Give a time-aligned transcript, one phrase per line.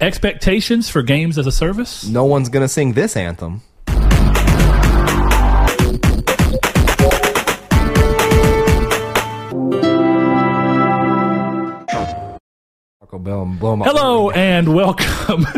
[0.00, 2.06] expectations for games as a service.
[2.06, 3.62] No one's gonna sing this anthem.
[13.00, 13.88] Taco Bell and blow 'em up.
[13.88, 15.46] Hello and welcome.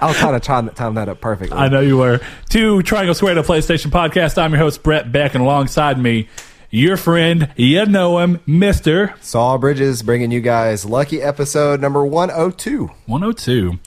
[0.00, 1.56] I was trying to time, time that up perfectly.
[1.56, 2.20] I know you were
[2.50, 4.38] to Triangle Squared, the PlayStation Podcast.
[4.40, 6.28] I'm your host Brett Beck, and alongside me,
[6.70, 12.90] your friend, you know him, Mister Saul Bridges bringing you guys lucky episode number 102.
[13.06, 13.78] 102.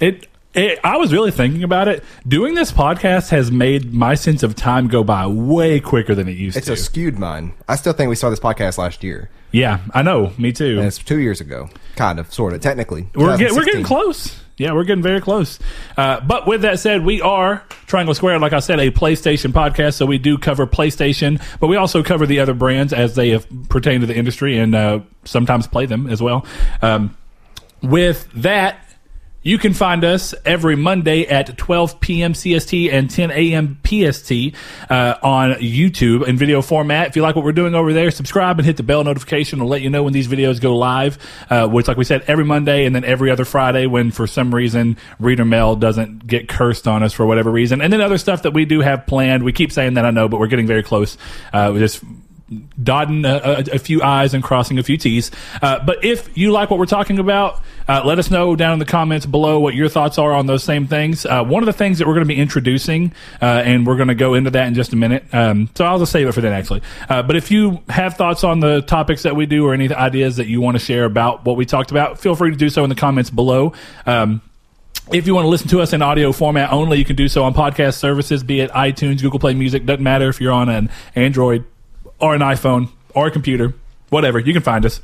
[0.00, 0.78] It, it.
[0.82, 2.02] I was really thinking about it.
[2.26, 6.36] Doing this podcast has made my sense of time go by way quicker than it
[6.36, 6.72] used It's to.
[6.72, 7.52] It's a skewed mine.
[7.68, 9.30] I still think we saw this podcast last year.
[9.52, 10.32] yeah, I know.
[10.38, 10.78] Me too.
[10.78, 11.68] And it's two years ago.
[11.96, 13.08] Kind of, sort of, technically.
[13.14, 14.40] We're, get, we're getting close.
[14.56, 15.58] Yeah, we're getting very close.
[15.96, 19.94] Uh, but with that said, we are Triangle Squared, like I said, a PlayStation podcast.
[19.94, 23.36] So we do cover PlayStation, but we also cover the other brands as they
[23.68, 26.46] pertain to the industry and uh, sometimes play them as well.
[26.82, 27.16] Um,
[27.82, 28.83] with that,
[29.44, 32.32] you can find us every Monday at 12 p.m.
[32.32, 33.78] CST and 10 a.m.
[33.84, 34.32] PST
[34.90, 37.08] uh, on YouTube in video format.
[37.08, 39.58] If you like what we're doing over there, subscribe and hit the bell notification.
[39.58, 41.18] It'll let you know when these videos go live,
[41.50, 44.54] uh, which, like we said, every Monday and then every other Friday when, for some
[44.54, 47.82] reason, Reader Mail doesn't get cursed on us for whatever reason.
[47.82, 49.44] And then other stuff that we do have planned.
[49.44, 51.18] We keep saying that, I know, but we're getting very close.
[51.52, 52.02] Uh, we just
[52.82, 55.30] dotting a, a, a few I's and crossing a few T's.
[55.62, 58.78] Uh, but if you like what we're talking about, uh, let us know down in
[58.78, 61.24] the comments below what your thoughts are on those same things.
[61.24, 64.08] Uh, one of the things that we're going to be introducing, uh, and we're going
[64.08, 65.24] to go into that in just a minute.
[65.32, 66.82] Um, so I'll just save it for then, actually.
[67.08, 70.36] Uh, but if you have thoughts on the topics that we do or any ideas
[70.36, 72.84] that you want to share about what we talked about, feel free to do so
[72.84, 73.72] in the comments below.
[74.06, 74.42] Um,
[75.12, 77.44] if you want to listen to us in audio format only, you can do so
[77.44, 79.84] on podcast services, be it iTunes, Google Play Music.
[79.84, 81.64] Doesn't matter if you're on an Android
[82.18, 83.74] or an iPhone or a computer,
[84.10, 84.38] whatever.
[84.38, 85.00] You can find us.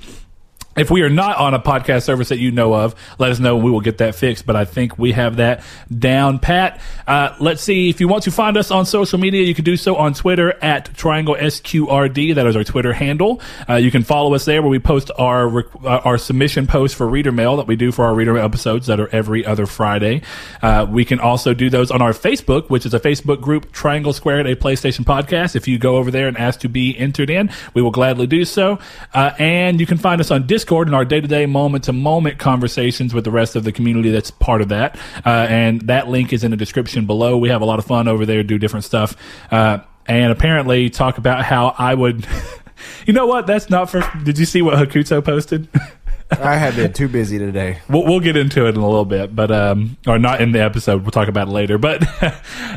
[0.80, 3.56] If we are not on a podcast service that you know of, let us know
[3.56, 4.46] and we will get that fixed.
[4.46, 5.62] But I think we have that
[5.96, 6.80] down pat.
[7.06, 7.90] Uh, let's see.
[7.90, 10.54] If you want to find us on social media, you can do so on Twitter
[10.62, 12.34] at Triangle SQRD.
[12.34, 13.42] That is our Twitter handle.
[13.68, 17.06] Uh, you can follow us there where we post our uh, our submission posts for
[17.06, 20.22] reader mail that we do for our reader episodes that are every other Friday.
[20.62, 24.14] Uh, we can also do those on our Facebook, which is a Facebook group, Triangle
[24.14, 25.54] Squared, a PlayStation podcast.
[25.56, 28.46] If you go over there and ask to be entered in, we will gladly do
[28.46, 28.78] so.
[29.12, 31.92] Uh, and you can find us on Discord in our day to day, moment to
[31.92, 34.96] moment conversations with the rest of the community that's part of that.
[35.26, 37.36] Uh, and that link is in the description below.
[37.36, 39.16] We have a lot of fun over there, do different stuff.
[39.50, 42.26] Uh, and apparently talk about how I would.
[43.06, 43.46] you know what?
[43.46, 44.02] That's not for.
[44.22, 45.68] Did you see what Hakuto posted?
[46.30, 47.78] I have been too busy today.
[47.90, 50.62] We'll, we'll get into it in a little bit, but um, or not in the
[50.62, 51.02] episode.
[51.02, 51.76] We'll talk about it later.
[51.76, 52.04] But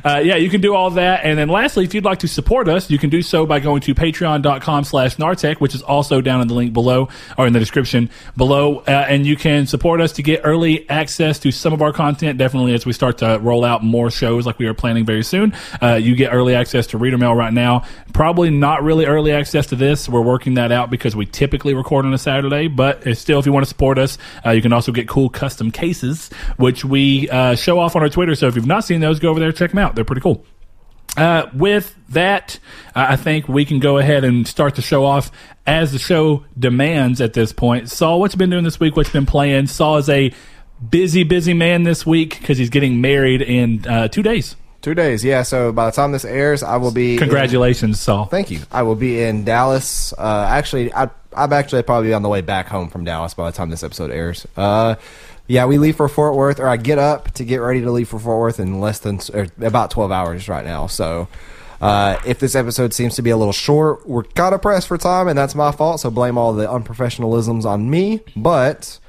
[0.03, 1.23] uh, yeah, you can do all that.
[1.23, 3.81] And then lastly, if you'd like to support us, you can do so by going
[3.81, 7.59] to patreon.com slash Nartech, which is also down in the link below or in the
[7.59, 8.79] description below.
[8.79, 12.39] Uh, and you can support us to get early access to some of our content.
[12.39, 15.53] Definitely as we start to roll out more shows like we are planning very soon.
[15.79, 17.83] Uh, you get early access to Reader Mail right now.
[18.13, 20.09] Probably not really early access to this.
[20.09, 23.45] We're working that out because we typically record on a Saturday, but it's still, if
[23.45, 27.29] you want to support us, uh, you can also get cool custom cases, which we
[27.29, 28.35] uh, show off on our Twitter.
[28.35, 29.95] So if you've not seen those, go over there, check them out.
[29.95, 30.45] They're pretty cool.
[31.15, 32.57] Uh, with that,
[32.95, 35.31] uh, I think we can go ahead and start the show off
[35.67, 37.89] as the show demands at this point.
[37.91, 38.95] Saul, what you been doing this week?
[38.95, 39.67] What you been playing?
[39.67, 40.31] Saul is a
[40.89, 44.55] busy, busy man this week because he's getting married in uh, two days.
[44.81, 45.43] Two days, yeah.
[45.43, 47.13] So by the time this airs, I will be.
[47.13, 48.25] in- Congratulations, Saul.
[48.25, 48.59] thank you.
[48.71, 50.13] I will be in Dallas.
[50.17, 53.55] Uh, actually, I, I'm actually probably on the way back home from Dallas by the
[53.55, 54.47] time this episode airs.
[54.55, 54.95] Uh,
[55.47, 58.09] yeah, we leave for Fort Worth, or I get up to get ready to leave
[58.09, 60.87] for Fort Worth in less than or about 12 hours right now.
[60.87, 61.27] So.
[61.81, 64.97] Uh, if this episode seems to be a little short, we're kind of pressed for
[64.97, 65.99] time, and that's my fault.
[65.99, 68.21] So blame all the unprofessionalisms on me.
[68.37, 68.99] But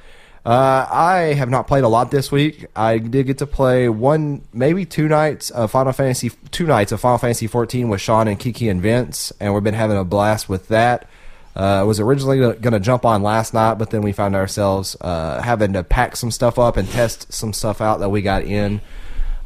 [0.45, 2.67] uh, I have not played a lot this week.
[2.75, 6.99] I did get to play one, maybe two nights of Final Fantasy, two nights of
[6.99, 10.47] Final Fantasy 14 with Sean and Kiki and Vince, and we've been having a blast
[10.47, 11.09] with that.
[11.55, 14.97] Uh, I was originally going to jump on last night, but then we found ourselves
[14.99, 18.43] uh, having to pack some stuff up and test some stuff out that we got
[18.43, 18.81] in.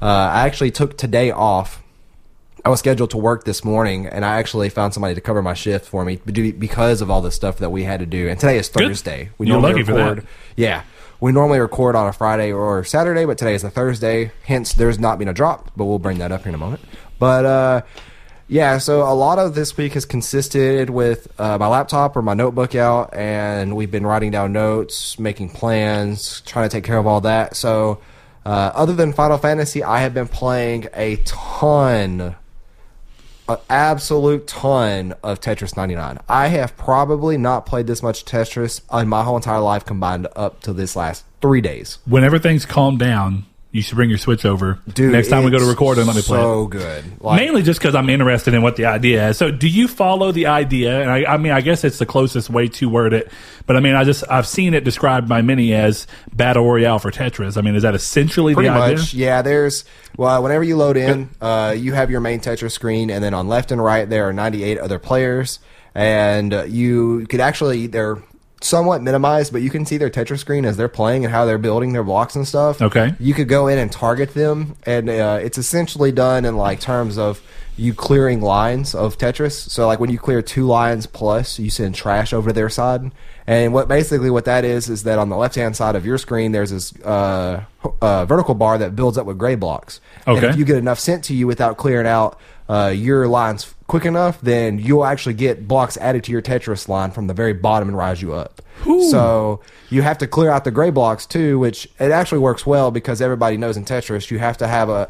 [0.01, 1.83] Uh, I actually took today off.
[2.65, 5.53] I was scheduled to work this morning, and I actually found somebody to cover my
[5.53, 8.27] shift for me because of all the stuff that we had to do.
[8.27, 9.29] And today is Thursday.
[9.37, 10.09] We You're normally lucky for that.
[10.09, 10.27] record.
[10.55, 10.83] Yeah,
[11.19, 14.31] we normally record on a Friday or Saturday, but today is a Thursday.
[14.45, 16.81] Hence, there's not been a drop, but we'll bring that up here in a moment.
[17.17, 17.81] But uh,
[18.49, 22.33] yeah, so a lot of this week has consisted with uh, my laptop or my
[22.33, 27.05] notebook out, and we've been writing down notes, making plans, trying to take care of
[27.05, 27.55] all that.
[27.55, 28.01] So,
[28.47, 32.35] uh, other than Final Fantasy, I have been playing a ton
[33.49, 36.19] an absolute ton of Tetris 99.
[36.29, 40.61] I have probably not played this much Tetris in my whole entire life combined up
[40.61, 41.97] to this last three days.
[42.05, 45.59] When everything's calmed down, you should bring your Switch over Dude, next time we go
[45.59, 46.41] to record and let me play it.
[46.41, 47.21] So good.
[47.21, 49.37] Like, Mainly just because I'm interested in what the idea is.
[49.37, 51.01] So, do you follow the idea?
[51.01, 53.31] And I, I mean, I guess it's the closest way to word it.
[53.67, 57.11] But I mean, I just I've seen it described by many as battle royale for
[57.11, 57.57] Tetris.
[57.57, 58.97] I mean, is that essentially the idea?
[58.97, 59.43] much, yeah.
[59.43, 59.85] There's
[60.17, 63.47] well, whenever you load in, uh, you have your main Tetris screen, and then on
[63.47, 65.59] left and right there are 98 other players,
[65.93, 68.17] and you could actually they're
[68.61, 71.57] somewhat minimized, but you can see their Tetris screen as they're playing and how they're
[71.57, 72.81] building their blocks and stuff.
[72.81, 73.13] Okay.
[73.19, 77.17] you could go in and target them, and uh, it's essentially done in like terms
[77.17, 77.41] of
[77.77, 79.53] you clearing lines of Tetris.
[79.69, 83.11] So like when you clear two lines plus, you send trash over to their side.
[83.49, 86.19] And what basically what that is is that on the left hand side of your
[86.19, 87.63] screen, there's this uh,
[87.99, 89.99] uh, vertical bar that builds up with gray blocks.
[90.27, 90.49] And Okay.
[90.49, 94.39] if you get enough sent to you without clearing out uh, your lines quick enough,
[94.41, 97.97] then you'll actually get blocks added to your Tetris line from the very bottom and
[97.97, 98.61] rise you up.
[99.09, 102.91] So you have to clear out the gray blocks too, which it actually works well
[102.91, 105.09] because everybody knows in Tetris you have to have a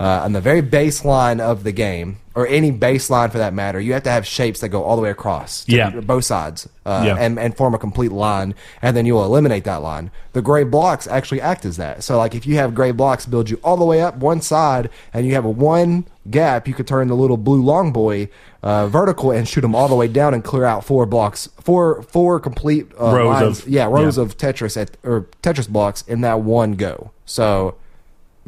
[0.00, 3.92] uh, on the very baseline of the game or any baseline for that matter, you
[3.94, 5.90] have to have shapes that go all the way across, to Yeah.
[5.90, 7.16] both sides, uh, Yeah.
[7.18, 10.10] and and form a complete line, and then you'll eliminate that line.
[10.34, 12.04] The gray blocks actually act as that.
[12.04, 14.88] So like if you have gray blocks build you all the way up one side,
[15.12, 18.28] and you have a one gap, you could turn the little blue long boy
[18.62, 22.02] uh, vertical and shoot them all the way down and clear out four blocks, four
[22.02, 24.22] four complete uh, Rows lines, of- yeah rows yeah.
[24.24, 27.10] of Tetris at or Tetris blocks in that one go.
[27.26, 27.74] So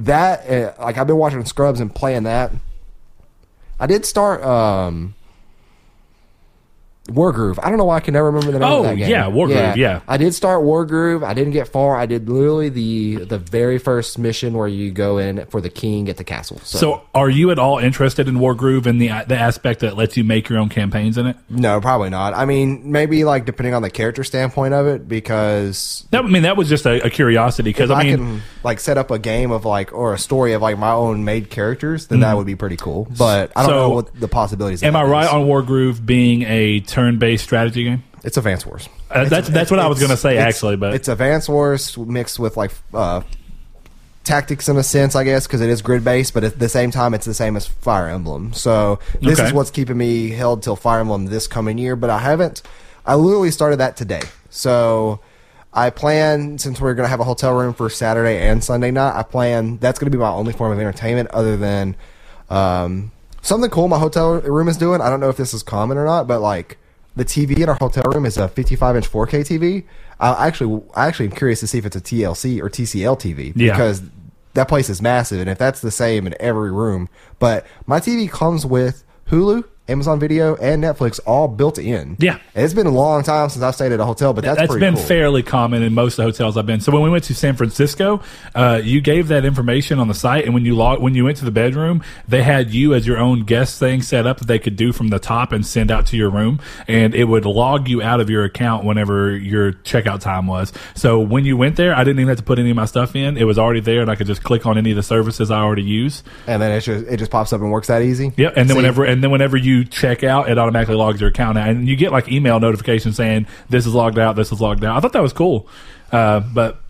[0.04, 2.52] that uh, like I've been watching Scrubs and playing that.
[3.78, 5.14] I did start um
[7.08, 7.58] Wargroove.
[7.62, 9.06] I don't know why I can never remember the name Oh, of that game.
[9.06, 10.00] Oh yeah, Wargroove, yeah.
[10.06, 11.24] I did start Wargroove.
[11.24, 11.96] I didn't get far.
[11.96, 16.08] I did literally the the very first mission where you go in for the king
[16.08, 16.60] at the castle.
[16.62, 20.16] So, So, are you at all interested in Wargroove and the the aspect that lets
[20.16, 21.36] you make your own campaigns in it?
[21.48, 22.34] no, probably not.
[22.34, 26.42] I mean, maybe like depending on the character standpoint of it, because That I mean,
[26.42, 29.10] that was just a, a curiosity because if I I, mean, can like set up
[29.10, 32.36] a game of like or a story of like my own made characters, then that
[32.36, 33.08] would be pretty cool.
[33.18, 33.72] But I don't Mm.
[33.72, 34.82] So, know what the possibilities.
[34.82, 35.32] of am I that right is.
[35.32, 38.02] on Wargroove being a turn-based strategy game?
[38.24, 38.88] It's Advance Wars.
[39.10, 41.96] Uh, that's that's what I was going to say it's- actually, but it's Advance Wars
[41.96, 43.22] mixed with like uh,
[44.24, 46.34] tactics in a sense, I guess, because it is grid based.
[46.34, 48.52] But at the same time, it's the same as Fire Emblem.
[48.52, 49.48] So this Okay.
[49.48, 51.96] is what's keeping me held till Fire Emblem this coming year.
[51.96, 52.62] But I haven't.
[53.06, 54.20] I literally started that today.
[54.50, 55.20] So
[55.72, 59.18] I plan since we're going to have a hotel room for Saturday and Sunday night.
[59.18, 61.96] I plan that's going to be my only form of entertainment other than
[62.50, 65.00] um, something cool my hotel room is doing.
[65.00, 66.76] I don't know if this is common or not, but like
[67.16, 69.84] the TV in our hotel room is a 55 inch 4K TV.
[70.20, 73.52] I actually, I actually am curious to see if it's a TLC or TCL TV
[73.56, 73.72] Yeah.
[73.72, 74.02] because
[74.54, 77.08] that place is massive, and if that's the same in every room,
[77.38, 82.16] but my TV comes with Hulu, Amazon Video, and Netflix all built in.
[82.18, 82.38] Yeah.
[82.54, 84.76] And it's been a long time since I stayed at a hotel, but that's, that's
[84.76, 85.02] been cool.
[85.02, 86.80] fairly common in most of the hotels I've been.
[86.80, 88.22] So when we went to San Francisco,
[88.54, 91.36] uh, you gave that information on the site, and when you log, when you went
[91.38, 94.58] to the bedroom, they had you as your own guest thing set up that they
[94.58, 97.88] could do from the top and send out to your room, and it would log
[97.88, 100.72] you out of your account whenever your checkout time was.
[100.94, 103.16] So when you went there, I didn't even have to put any of my stuff
[103.16, 105.50] in; it was already there, and I could just click on any of the services
[105.50, 106.22] I already use.
[106.46, 108.32] And then it just it just pops up and works that easy.
[108.36, 111.30] Yep, and then See, whenever and then whenever you check out, it automatically logs your
[111.30, 114.60] account out, and you get like email notifications saying this is logged out, this is
[114.60, 114.96] logged out.
[114.96, 115.68] I thought that was cool,
[116.12, 116.80] uh, but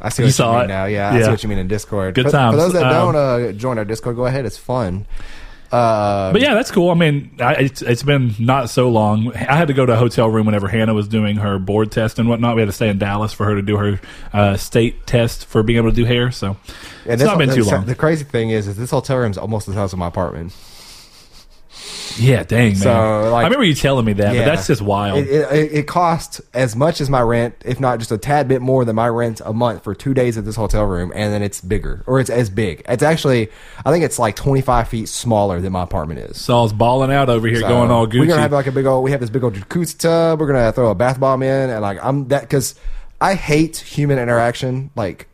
[0.00, 0.68] I see You what you, saw mean it.
[0.68, 0.84] now.
[0.84, 1.24] Yeah, I Yeah.
[1.24, 2.14] see what you mean in Discord.
[2.14, 2.54] Good for, times.
[2.54, 4.44] For those that Um, don't uh, join our Discord, go ahead.
[4.44, 5.06] It's fun.
[5.72, 6.90] Uh, but yeah, that's cool.
[6.90, 9.32] I mean, I, it's it's been not so long.
[9.34, 12.20] I had to go to a hotel room whenever Hannah was doing her board test
[12.20, 12.54] and whatnot.
[12.54, 14.00] We had to stay in Dallas for her to do her
[14.32, 16.30] uh, state test for being able to do hair.
[16.30, 16.56] So and
[17.14, 17.84] it's this- not been too the- long.
[17.84, 20.52] The crazy thing is, is this hotel room is almost the size of my apartment.
[22.18, 22.76] Yeah, dang man.
[22.76, 24.40] So, like- I remember you telling me that, Yeah.
[24.44, 25.18] but that's just wild.
[25.18, 28.60] It, it, it- costs as much as my rent, if not just a tad bit
[28.62, 31.42] more than my rent a month for two days at this hotel room, and then
[31.42, 32.82] it's bigger or it's as big.
[32.88, 33.48] It's actually,
[33.84, 36.40] I think it's like twenty five feet smaller than my apartment is.
[36.40, 38.20] So I'm balling out over here, So, going all Gucci.
[38.20, 39.04] We're gonna have like a big old.
[39.04, 40.40] We have this big old jacuzzi tub.
[40.40, 42.74] We're gonna throw a bath bomb in, and like I'm that because
[43.20, 44.90] I hate human interaction.
[44.96, 45.28] Like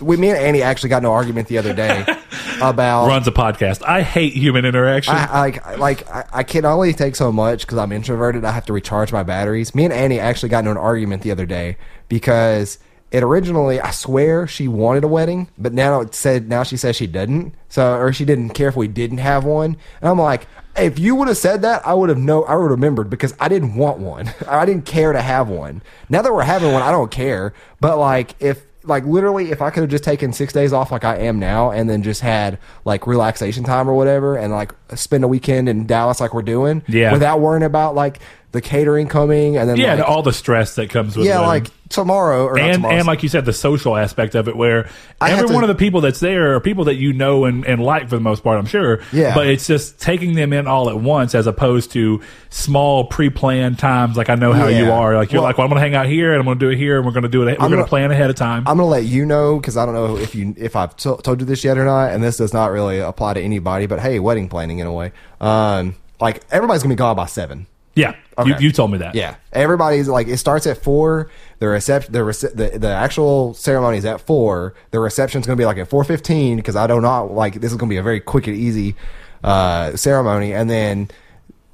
[0.00, 2.04] we, me and Annie actually got in an argument the other day
[2.62, 3.06] about.
[3.08, 3.82] runs a podcast.
[3.82, 5.14] I hate human interaction.
[5.14, 8.44] I, I- like I, I can only take so much because I'm introverted.
[8.44, 9.74] I have to recharge my batteries.
[9.74, 11.76] Me and Annie actually got into an argument the other day
[12.08, 12.78] because
[13.10, 16.96] it originally I swear she wanted a wedding, but now it said now she says
[16.96, 17.54] she didn't.
[17.68, 19.76] So or she didn't care if we didn't have one.
[20.00, 20.46] And I'm like,
[20.76, 23.34] if you would have said that, I would have no I would have remembered because
[23.38, 24.32] I didn't want one.
[24.48, 25.82] I didn't care to have one.
[26.08, 27.52] Now that we're having one, I don't care.
[27.80, 31.04] But like if like literally, if I could have just taken six days off like
[31.04, 35.24] I am now, and then just had like relaxation time or whatever, and like spend
[35.24, 37.12] a weekend in Dallas like we're doing, Yeah.
[37.12, 38.20] without worrying about like
[38.56, 41.38] the catering coming and then Yeah, like, and all the stress that comes with yeah,
[41.40, 44.88] like tomorrow or and tomorrow, and like you said, the social aspect of it, where
[45.20, 47.64] I every to- one of the people that's there are people that you know and,
[47.64, 49.00] and like for the most part, I'm sure.
[49.12, 49.34] Yeah.
[49.34, 52.20] But it's just taking them in all at once, as opposed to
[52.50, 54.16] small pre-planned times.
[54.16, 55.14] Like I know how you are.
[55.14, 56.66] Like you're Well- like, well, I'm going to hang out here, and I'm going to
[56.66, 57.52] do it here, and we're going to do it.
[57.52, 58.64] We're going to gonna- plan ahead of time.
[58.66, 61.40] I'm gonna let you know because I don't know if you if I've t- told
[61.40, 63.86] you this yet or not, and this does not really apply to anybody.
[63.86, 65.12] But hey, wedding planning in a way.
[65.40, 67.66] Um, like everybody's gonna be gone by seven.
[67.96, 68.10] Yeah,
[68.44, 68.62] you, Okay.
[68.64, 69.14] you told me that.
[69.16, 71.30] Yeah, everybody's like it starts at four.
[71.58, 74.74] The reception, the, rece- the the actual ceremony is at four.
[74.92, 77.72] The reception's gonna be like at four fifteen because I do not know like this
[77.72, 78.94] is gonna be a very quick and easy
[79.42, 81.08] uh, ceremony, and then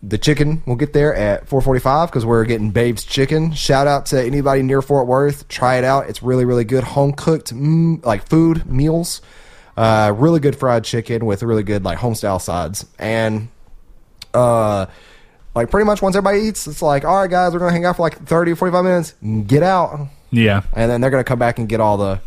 [0.05, 3.53] the chicken will get there at 4:45 because we're getting Babe's chicken.
[3.53, 5.47] Shout out to anybody near Fort Worth.
[5.47, 6.09] Try it out.
[6.09, 9.21] It's really really good home cooked mm, like food meals.
[9.77, 13.49] Uh, really good fried chicken with really good like home style sides and
[14.35, 14.87] uh
[15.55, 17.97] like pretty much once everybody eats it's like all right guys we're gonna hang out
[17.97, 19.15] for like 30 45 minutes
[19.47, 20.63] get out Yeah.
[20.75, 22.21] and then they're gonna come back and get all the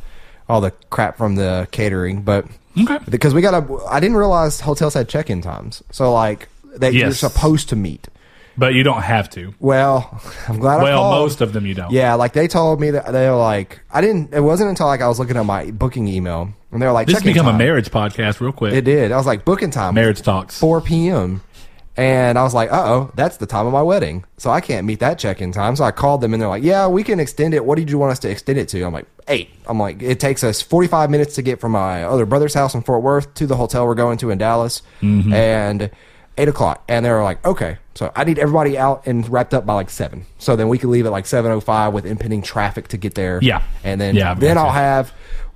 [0.47, 2.45] all the crap from the catering but
[2.77, 2.99] Okay.
[3.09, 7.19] because we gotta i didn't realize hotels had check-in times so like that you're Yes.
[7.19, 8.07] supposed to meet
[8.57, 9.53] But you don't have to.
[9.59, 11.21] well i'm glad i Well, called.
[11.23, 11.91] most of them you don't.
[11.91, 15.01] yeah like they told me that they were like i didn't it wasn't until like
[15.01, 17.47] i was looking at my booking email and they were like This has check-in become
[17.55, 18.73] a marriage podcast real quick.
[18.73, 20.59] it did i was like booking time marriage talks.
[20.59, 21.41] 4 p.m.
[21.97, 24.25] And I was like, uh oh, that's the time of my wedding.
[24.37, 25.75] So I can't meet that check in time.
[25.75, 27.65] So I called them and they're like, yeah, we can extend it.
[27.65, 28.83] What did you want us to extend it to?
[28.83, 29.49] I'm like, eight.
[29.65, 32.81] I'm like, it takes us 45 minutes to get from my other brother's house in
[32.81, 34.81] Fort Worth to the hotel we're going to in Dallas.
[35.01, 35.33] Mm-hmm.
[35.33, 35.89] And
[36.37, 36.83] eight o'clock.
[36.89, 37.77] And they were like, okay.
[37.93, 40.25] So I need everybody out and wrapped up by like seven.
[40.37, 43.39] So then we can leave at like 7.05 with impending traffic to get there.
[43.41, 43.63] Yeah.
[43.85, 44.57] And then, Yeah, then.
[44.57, 45.13] I'll have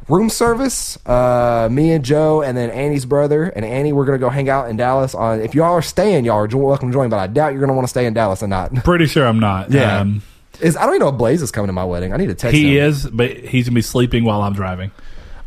[0.09, 0.97] room service.
[1.05, 3.93] Uh, me and Joe, and then Annie's brother and Annie.
[3.93, 5.15] We're gonna go hang out in Dallas.
[5.15, 7.09] On if y'all are staying, y'all are welcome to join.
[7.09, 8.73] But I doubt you're gonna want to stay in Dallas or not.
[8.83, 9.73] Pretty sure I'm not.
[9.75, 10.21] Um,
[10.59, 12.13] is I don't even know if Blaze is coming to my wedding.
[12.13, 12.65] I need to text him.
[12.65, 12.89] he him.
[12.89, 14.91] is, but he's gonna be sleeping while I'm driving.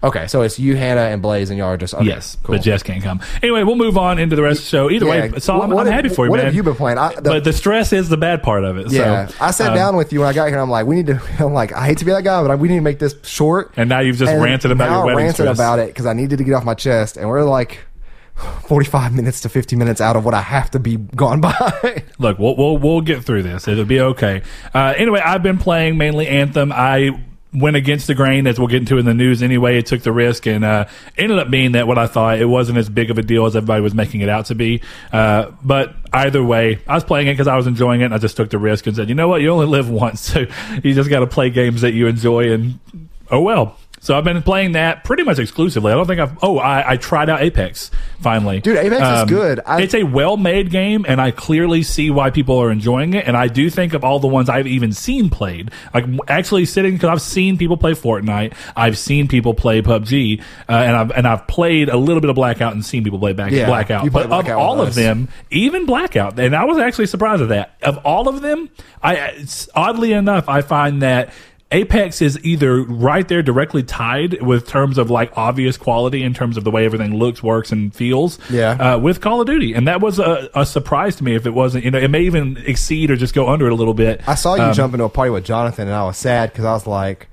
[0.04, 2.56] Okay, so it's you, Hannah, and Blaze, and y'all are just okay, yes, Cool.
[2.56, 3.20] but Jess can't come.
[3.42, 4.90] Anyway, we'll move on into the rest of the show.
[4.90, 5.10] Either Yeah.
[5.32, 6.46] way, so I'm, What- I'm happy for you, what man.
[6.46, 6.98] have you been playing?
[6.98, 8.90] I- the- but the stress is the bad part of it.
[8.90, 10.58] yeah, so, I sat um, down with you when I got here.
[10.58, 11.20] I'm like, we need to.
[11.38, 13.72] I'm like, I hate to be that guy, but we need to make this short.
[13.76, 15.56] and now you've just And ranted about your I wedding ranted stress.
[15.56, 17.78] about it because I needed to get off my chest, and we're like
[18.66, 22.02] 45 minutes to 50 minutes out of what I have to be gone by.
[22.18, 23.68] Look, we'll, we'll we'll get through this.
[23.68, 24.42] It'll be okay.
[24.74, 26.72] Uh, anyway, I've been playing mainly Anthem.
[26.72, 27.20] I
[27.54, 29.42] went against the grain, as we'll get into in the news.
[29.42, 30.86] Anyway, it took the risk and uh,
[31.18, 32.38] ended up being that what I thought.
[32.38, 34.80] It wasn't as big of a deal as everybody was making it out to be.
[35.12, 38.06] Uh, but either way, I was playing it because I was enjoying it.
[38.06, 40.20] and I just took the risk and said, you know what, you only live once,
[40.20, 40.46] so
[40.82, 42.52] you just got to play games that you enjoy.
[42.52, 42.78] And
[43.30, 43.78] oh well.
[44.04, 45.92] So I've been playing that pretty much exclusively.
[45.92, 46.36] I don't think I've.
[46.42, 47.88] Oh, I, I tried out Apex
[48.20, 49.60] finally, Dude, Apex is good.
[49.64, 53.26] I- it's a well-made game, and I clearly see why people are enjoying it.
[53.28, 56.94] And I do think of all the ones I've even seen played, like actually sitting
[56.94, 61.28] because I've seen people play Fortnite, I've seen people play PUBG, uh, and I've and
[61.28, 64.10] I've played a little bit of Blackout and seen people play back, Yeah, Blackout.
[64.12, 67.76] But Blackout of all of them, even Blackout, and I was actually surprised at that.
[67.82, 68.68] Of all of them,
[69.00, 71.32] I it's, oddly enough, I find that.
[71.72, 76.56] Apex is either right there directly tied with terms of like obvious quality in terms
[76.56, 78.70] of the way everything looks, works, and feels Yeah.
[78.94, 81.34] uh, with Call of Duty, and that was a, a surprise to me.
[81.34, 83.76] If it wasn't, you know, it may even exceed or just go under it a
[83.76, 84.20] little bit.
[84.28, 86.64] I saw you Um, jump into a party with Jonathan, and I was sad because
[86.64, 87.28] I was like,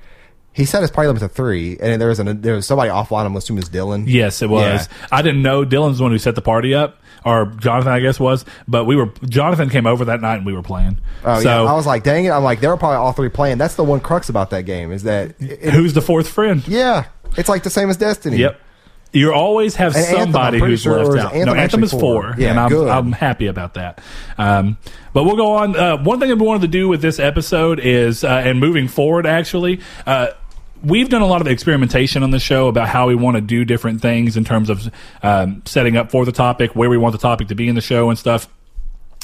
[0.52, 3.26] he set his party limit to three, and there was an, there was somebody offline.
[3.26, 4.06] I'm assuming it's Dylan.
[4.08, 4.90] Yes, it was.
[5.12, 8.20] I didn't know Dylan's the one who set the party up, or Jonathan, I guess
[8.20, 8.46] was.
[8.68, 10.98] But we were Jonathan came over that night and we were playing.
[11.24, 11.70] Oh so yeah.
[11.72, 12.30] I was like, dang it.
[12.32, 13.58] I'm like, they were probably all three playing.
[13.58, 16.68] That's the one crux about that game is that, it- who's the fourth friend?
[16.68, 17.06] yeah,
[17.38, 18.38] it's like the same as Destiny.
[18.38, 18.62] Yep.
[19.12, 21.34] You always have And somebody pretty who's sure left out.
[21.34, 22.00] Anthem no, Anthem is four.
[22.00, 22.88] four, Yeah, and I'm, good.
[22.88, 24.02] I'm happy about that.
[24.38, 24.78] Um,
[25.14, 25.76] but we'll go on.
[25.76, 28.88] Uh, one thing that we wanted to do with this episode is, uh, and moving
[28.88, 30.28] forward, actually, uh,
[30.84, 33.66] we've done a lot of experimentation on the show about how we want to do
[33.66, 34.90] different things in terms of
[35.24, 37.82] um, setting up for the topic, where we want the topic to be in the
[37.82, 38.48] show, and stuff.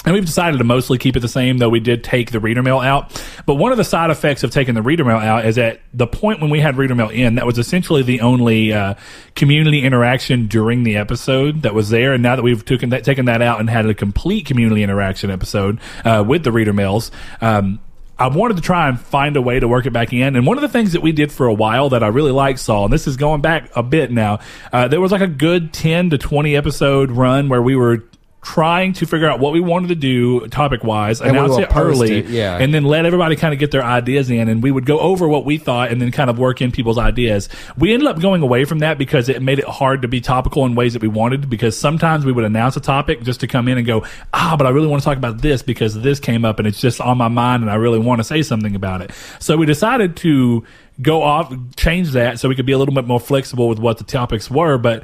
[0.04, 2.62] And we've decided to mostly keep it the same, though we did take the reader
[2.62, 3.20] mail out.
[3.48, 6.06] But one of the side effects of taking the reader mail out is at the
[6.06, 8.94] point when we had reader mail in, that was essentially the only uh,
[9.34, 12.14] community interaction during the episode that was there.
[12.14, 15.32] And now that we've taken that, taken that out and had a complete community interaction
[15.32, 17.10] episode uh, with the reader mails,
[17.42, 17.80] um,
[18.18, 20.36] I wanted to try and find a way to work it back in.
[20.36, 22.60] And one of the things that we did for a while that I really liked,
[22.60, 24.40] Saul, and this is going back a bit now,
[24.72, 28.06] uh, there was like a good 10 to 20 episode run where we were
[28.46, 32.20] trying to figure out what we wanted to do topic wise, we announce it early,
[32.20, 32.58] it, yeah.
[32.58, 35.28] and then let everybody kind of get their ideas in, and we would go over
[35.28, 37.50] what we thought, and then kind of work in people's ideas.
[37.76, 40.64] We ended up going away from that because it made it hard to be topical
[40.66, 41.50] in ways that we wanted.
[41.50, 44.68] Because sometimes we would announce a topic just to come in and go, ah, but
[44.68, 47.18] I really want to talk about this because this came up and it's just on
[47.18, 49.12] my mind, and I really want to say something about it.
[49.40, 50.64] So we decided to
[51.02, 53.98] go off, change that so we could be a little bit more flexible with what
[53.98, 54.78] the topics were.
[54.78, 55.04] But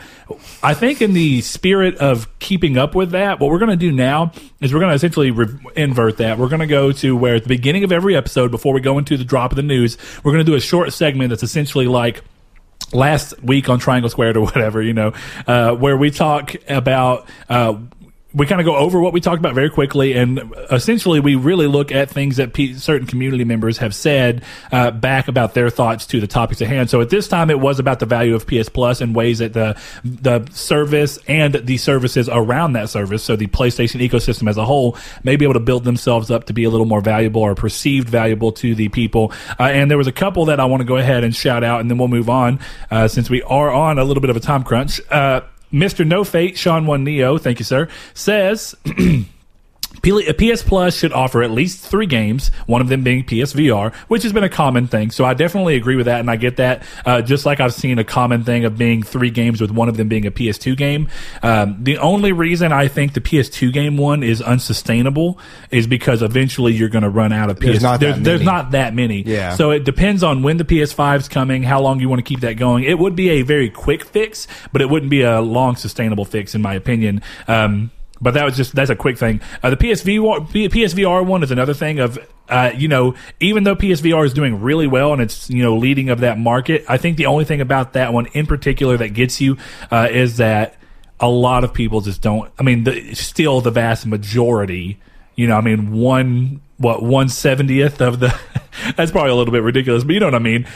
[0.63, 3.91] I think in the spirit of keeping up with that, what we're going to do
[3.91, 4.31] now
[4.61, 6.37] is we're going to essentially re- invert that.
[6.37, 8.97] We're going to go to where at the beginning of every episode, before we go
[8.97, 11.87] into the drop of the news, we're going to do a short segment that's essentially
[11.87, 12.21] like
[12.93, 15.13] last week on Triangle Squared or whatever, you know,
[15.47, 17.77] uh, where we talk about, uh,
[18.33, 21.67] we kind of go over what we talked about very quickly, and essentially we really
[21.67, 26.05] look at things that pe certain community members have said uh, back about their thoughts
[26.07, 26.89] to the topics at hand.
[26.89, 29.53] So at this time, it was about the value of PS Plus and ways that
[29.53, 34.65] the the service and the services around that service, so the PlayStation ecosystem as a
[34.65, 37.53] whole, may be able to build themselves up to be a little more valuable or
[37.53, 39.33] perceived valuable to the people.
[39.59, 41.81] Uh, and there was a couple that I want to go ahead and shout out,
[41.81, 42.59] and then we'll move on
[42.89, 45.01] uh, since we are on a little bit of a time crunch.
[45.71, 46.05] Mr.
[46.05, 48.75] No Fate, Sean One Neo, thank you, sir, says
[50.01, 54.33] PS Plus should offer at least three games, one of them being PSVR, which has
[54.33, 55.11] been a common thing.
[55.11, 56.83] So I definitely agree with that, and I get that.
[57.05, 59.97] Uh, just like I've seen a common thing of being three games with one of
[59.97, 61.07] them being a PS2 game.
[61.43, 65.37] Um, the only reason I think the PS2 game one is unsustainable
[65.69, 67.65] is because eventually you're going to run out of PS.
[67.65, 68.45] There's not that there's, there's many.
[68.45, 69.21] not that many.
[69.21, 69.55] Yeah.
[69.55, 72.41] So it depends on when the PS5 is coming, how long you want to keep
[72.41, 72.83] that going.
[72.83, 76.55] It would be a very quick fix, but it wouldn't be a long sustainable fix,
[76.55, 77.21] in my opinion.
[77.47, 79.41] Um, but that was just that's a quick thing.
[79.63, 80.19] Uh, the PSV
[80.69, 84.87] PSVR one is another thing of uh, you know even though PSVR is doing really
[84.87, 87.93] well and it's you know leading of that market, I think the only thing about
[87.93, 89.57] that one in particular that gets you
[89.89, 90.77] uh, is that
[91.21, 92.51] a lot of people just don't.
[92.59, 94.99] I mean, the, still the vast majority.
[95.35, 98.37] You know, I mean, one what one seventieth of the.
[98.97, 100.67] that's probably a little bit ridiculous, but you know what I mean.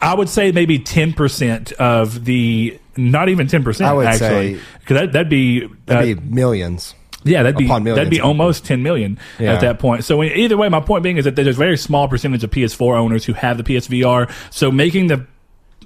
[0.00, 2.78] I would say maybe ten percent of the.
[2.96, 3.90] Not even ten percent.
[3.90, 6.94] I would actually, say- because that, that'd be uh, That'd be millions.
[7.24, 9.54] yeah, that'd be that'd be almost ten million Yeah.
[9.54, 10.04] at that point.
[10.04, 12.96] So either way, my point being is that there's a very small percentage of PS4
[12.98, 14.30] owners who have the PSVR.
[14.50, 15.26] So making the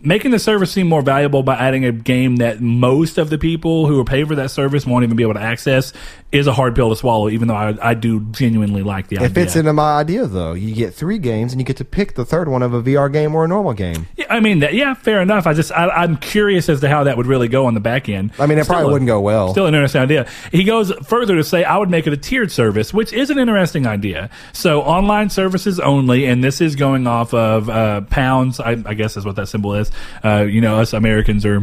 [0.07, 3.87] making the service seem more valuable by adding a game that most of the people
[3.87, 5.92] who are paying for that service won't even be able to access
[6.33, 7.29] is a hard pill to swallow.
[7.29, 9.29] Even though I, I do genuinely like the idea.
[9.29, 10.53] It fits into my idea though.
[10.53, 13.12] You get three games and you get to pick the third one of a VR
[13.12, 14.07] game or a normal game.
[14.16, 15.47] Yeah, I mean, that, yeah, fair enough.
[15.47, 18.09] I just I, I'm curious as to how that would really go on the back
[18.09, 18.33] end.
[18.38, 19.51] I mean, it Still probably a- wouldn't go well.
[19.51, 20.29] Still an interesting idea.
[20.53, 23.38] He goes further to say, I would make it a tiered service, which is an
[23.38, 24.31] interesting idea.
[24.53, 28.61] So online services only, and this is going off of uh, pounds.
[28.61, 29.90] I, I guess is what that symbol is.
[30.24, 31.62] Uh, you know, us Americans are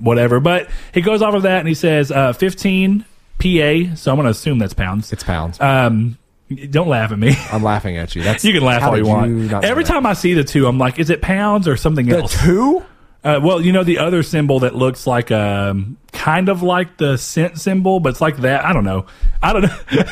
[0.00, 0.40] whatever.
[0.40, 3.04] But he goes off of that and he says uh, 15
[3.38, 3.94] PA.
[3.96, 5.12] So I'm going to assume that's pounds.
[5.12, 5.60] It's pounds.
[5.60, 6.18] Um,
[6.70, 7.34] don't laugh at me.
[7.50, 8.22] I'm laughing at you.
[8.22, 9.30] That's You can laugh all you want.
[9.32, 9.90] know Every that?
[9.92, 12.40] time I see the two, I'm like, is it pounds or something the else?
[12.42, 12.84] two.
[13.24, 17.16] Uh, well, you know the other symbol that looks like um, kind of like the
[17.16, 18.64] cent symbol, but it's like that.
[18.64, 19.06] I don't know.
[19.40, 20.02] I don't know.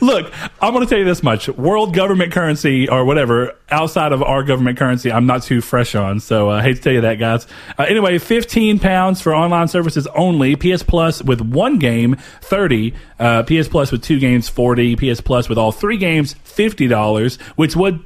[0.00, 4.22] Look, I'm going to tell you this much: world government currency or whatever outside of
[4.22, 6.20] our government currency, I'm not too fresh on.
[6.20, 7.48] So uh, I hate to tell you that, guys.
[7.78, 10.54] Uh, anyway, 15 pounds for online services only.
[10.54, 12.94] PS Plus with one game, 30.
[13.18, 14.94] Uh, PS Plus with two games, 40.
[14.94, 18.04] PS Plus with all three games, fifty dollars, which would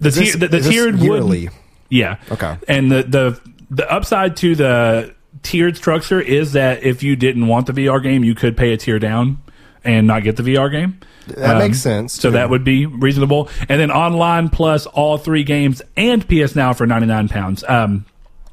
[0.00, 1.44] the this- tier, the, the tiered yearly?
[1.44, 1.54] would
[1.92, 2.16] yeah.
[2.30, 2.56] Okay.
[2.68, 7.66] And the the the upside to the tiered structure is that if you didn't want
[7.66, 9.38] the VR game, you could pay a tier down
[9.82, 11.00] and not get the VR game.
[11.28, 12.32] Um, That makes sense, So too.
[12.34, 13.48] that would be reasonable.
[13.68, 17.64] And then online plus all three games and PS Now for ninety nine pounds.
[17.66, 18.04] Um,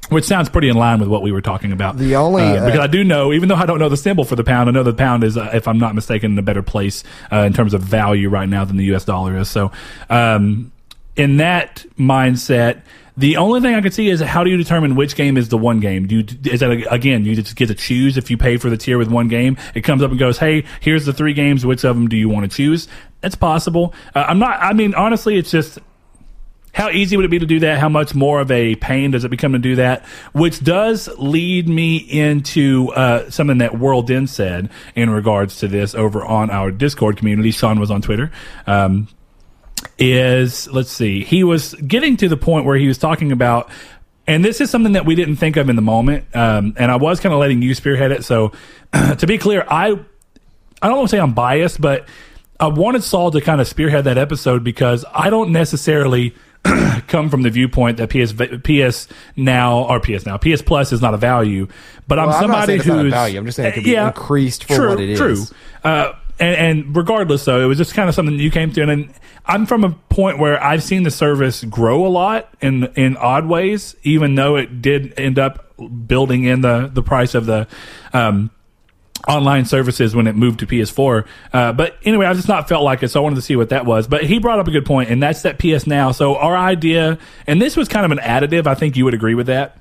[0.08, 1.96] which sounds pretty in line with what we were talking about.
[1.96, 4.24] The only, Uh, uh, because I do know, even though I don't know the symbol
[4.24, 6.42] for the pound, I know the pound is, uh, if I'm not mistaken, in a
[6.42, 9.04] better place uh, in terms of value right now than the U.S.
[9.04, 9.48] dollar is.
[9.48, 9.70] So,
[10.08, 10.72] um,
[11.14, 12.78] in that mindset,
[13.20, 15.58] the only thing I could see is how do you determine which game is the
[15.58, 16.06] one game?
[16.06, 18.78] Do you, is that again you just get to choose if you pay for the
[18.78, 19.58] tier with one game?
[19.74, 21.66] It comes up and goes, "Hey, here's the three games.
[21.66, 22.88] Which of them do you want to choose?"
[23.20, 23.92] That's possible.
[24.14, 24.58] Uh, I'm not.
[24.60, 25.78] I mean, honestly, it's just
[26.72, 27.78] how easy would it be to do that?
[27.78, 30.04] How much more of a pain does it become to do that?
[30.32, 35.94] Which does lead me into uh, something that World Den said in regards to this
[35.94, 37.50] over on our Discord community.
[37.50, 38.30] Sean was on Twitter.
[38.66, 39.08] Um,
[39.98, 43.70] is let's see, he was getting to the point where he was talking about,
[44.26, 46.96] and this is something that we didn't think of in the moment, um, and I
[46.96, 48.24] was kind of letting you spearhead it.
[48.24, 48.52] So
[48.92, 49.98] to be clear, I
[50.82, 52.08] I don't want to say I'm biased, but
[52.58, 56.34] I wanted Saul to kind of spearhead that episode because I don't necessarily
[57.08, 61.14] come from the viewpoint that PS PS now or PS now PS Plus is not
[61.14, 61.68] a value,
[62.06, 63.38] but I'm Well, I'm somebody saying it's not a who's value.
[63.38, 65.32] I'm just saying it could be increased for true, what it True.
[65.32, 65.54] is.
[65.82, 69.14] Uh, and, and regardless, though, it was just kind of something you came and, and
[69.46, 73.46] I'm from a point where I've seen the service grow a lot in in odd
[73.46, 75.76] ways, even though it did end up
[76.06, 77.66] building in the the price of the.
[78.12, 78.50] Um,
[79.28, 81.26] online services when it moved to PS4.
[81.52, 83.68] Uh, but anyway, I just not felt like it, so I wanted to see what
[83.68, 84.08] that was.
[84.08, 86.12] But he brought up a good point, and that's that PS Now.
[86.12, 88.66] So our idea, and this was kind of an additive.
[88.66, 89.78] I think you would agree with that.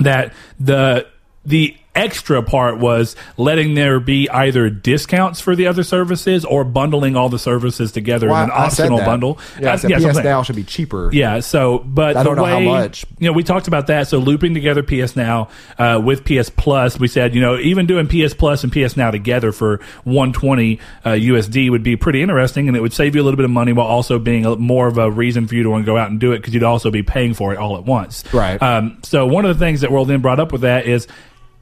[0.00, 1.06] That the
[1.44, 7.16] the extra part was letting there be either discounts for the other services or bundling
[7.16, 9.06] all the services together Well, in an I- I optional that.
[9.06, 9.38] bundle.
[9.60, 10.24] Yeah, I said yeah, that's what I'm PS.
[10.24, 11.10] Now should be cheaper.
[11.12, 11.40] Yeah.
[11.40, 13.04] So, but I don't know how way- much.
[13.18, 14.06] You know, we talked about that.
[14.08, 15.48] So looping together PS Now
[15.78, 19.10] uh, with PS Plus, we said you know even doing PS Plus and PS Now
[19.10, 23.24] together for 120 uh, USD would be pretty interesting, and it would save you a
[23.24, 25.70] little bit of money while also being a, more of a reason for you to
[25.70, 27.76] want to go out and do it because you'd also be paying for it all
[27.76, 28.22] at once.
[28.32, 28.60] Right.
[28.62, 31.06] Um, so one of the things that World then brought up with that is.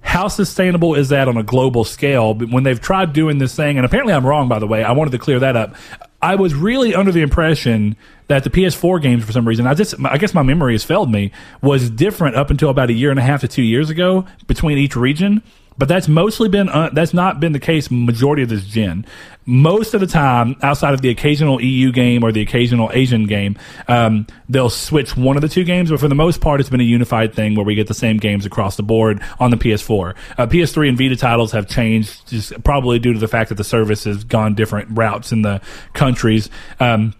[0.01, 2.35] How sustainable is that on a global scale?
[2.35, 5.11] When they've tried doing this thing, and apparently I'm wrong, by the way, I wanted
[5.11, 5.75] to clear that up.
[6.21, 9.95] I was really under the impression that the PS4 games, for some reason, I just,
[10.05, 11.33] I guess my memory has failed me,
[11.63, 14.79] was different up until about a year and a half to two years ago between
[14.79, 15.43] each region.
[15.79, 19.07] But that's mostly been, uh, that's not been the case majority of this gen.
[19.47, 23.57] Most of the time, outside of the occasional EU game or the occasional Asian game,
[23.87, 25.91] um, they'll switch one of the two games.
[25.91, 28.19] But for the most part, it's been a unified thing where we get the same
[28.19, 30.15] games across the board on the PS4.
[30.37, 33.65] Uh, PS3 and Vita titles have changed, just probably due to the fact that the
[33.65, 35.61] service has gone different routes in the
[35.95, 36.51] countries.
[36.81, 37.15] Um,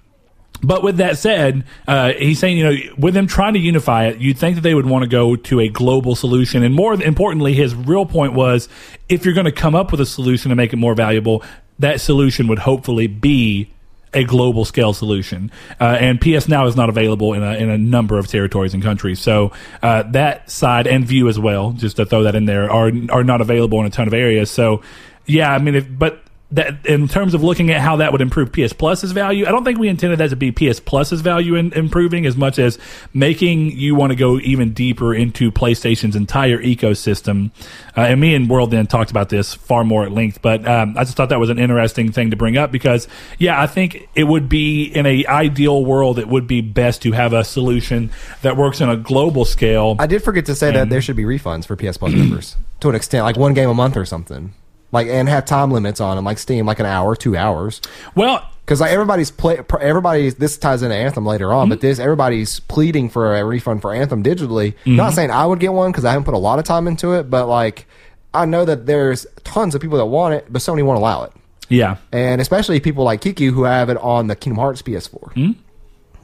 [0.63, 4.19] but with that said, uh, he's saying, you know, with them trying to unify it,
[4.19, 6.63] you'd think that they would want to go to a global solution.
[6.63, 8.69] And more importantly, his real point was
[9.09, 11.45] if you're going to come up with a solution to make it more valuable,
[11.79, 13.71] that solution would hopefully be
[14.15, 15.51] a global scale solution.
[15.81, 18.83] Uh, and PS Now is not available in a, in a number of territories and
[18.83, 19.21] countries.
[19.21, 22.91] So uh, that side and View as well, just to throw that in there, are
[23.11, 24.51] are not available in a ton of areas.
[24.51, 24.83] So
[25.27, 28.53] yeah, I mean, if, but that in terms of looking at how that would improve
[28.53, 31.73] PS Plus's value, I don't think we intended that to be PS Plus's value in
[31.75, 32.79] improving as much as
[33.13, 37.51] making you want to go even deeper into PlayStation's entire ecosystem.
[37.97, 40.97] Uh, and me and World then talked about this far more at length, but um,
[40.97, 43.09] I just thought that was an interesting thing to bring up because,
[43.39, 47.13] yeah, I think it would be in a ideal world, it would be best to
[47.13, 49.97] have a solution that works on a global scale.
[49.99, 52.89] I did forget to say that there should be refunds for PS Plus members to
[52.89, 54.55] an extent, like one game a month or something,
[54.93, 57.81] like and have time limits on them, like Steam, like an hour, two hours.
[58.15, 61.71] well, Because like everybody's play, everybody's this ties into Anthem later on, Mm-hmm.
[61.71, 64.75] but this everybody's pleading for a refund for Anthem digitally.
[64.87, 67.13] Not saying I would get one because I haven't put a lot of time into
[67.13, 67.87] it, but like
[68.35, 71.33] I know that there's tons of people that want it, but Sony won't allow it,
[71.71, 71.97] yeah.
[72.13, 75.57] and especially people like Kiki who have it on the Kingdom Hearts PS4,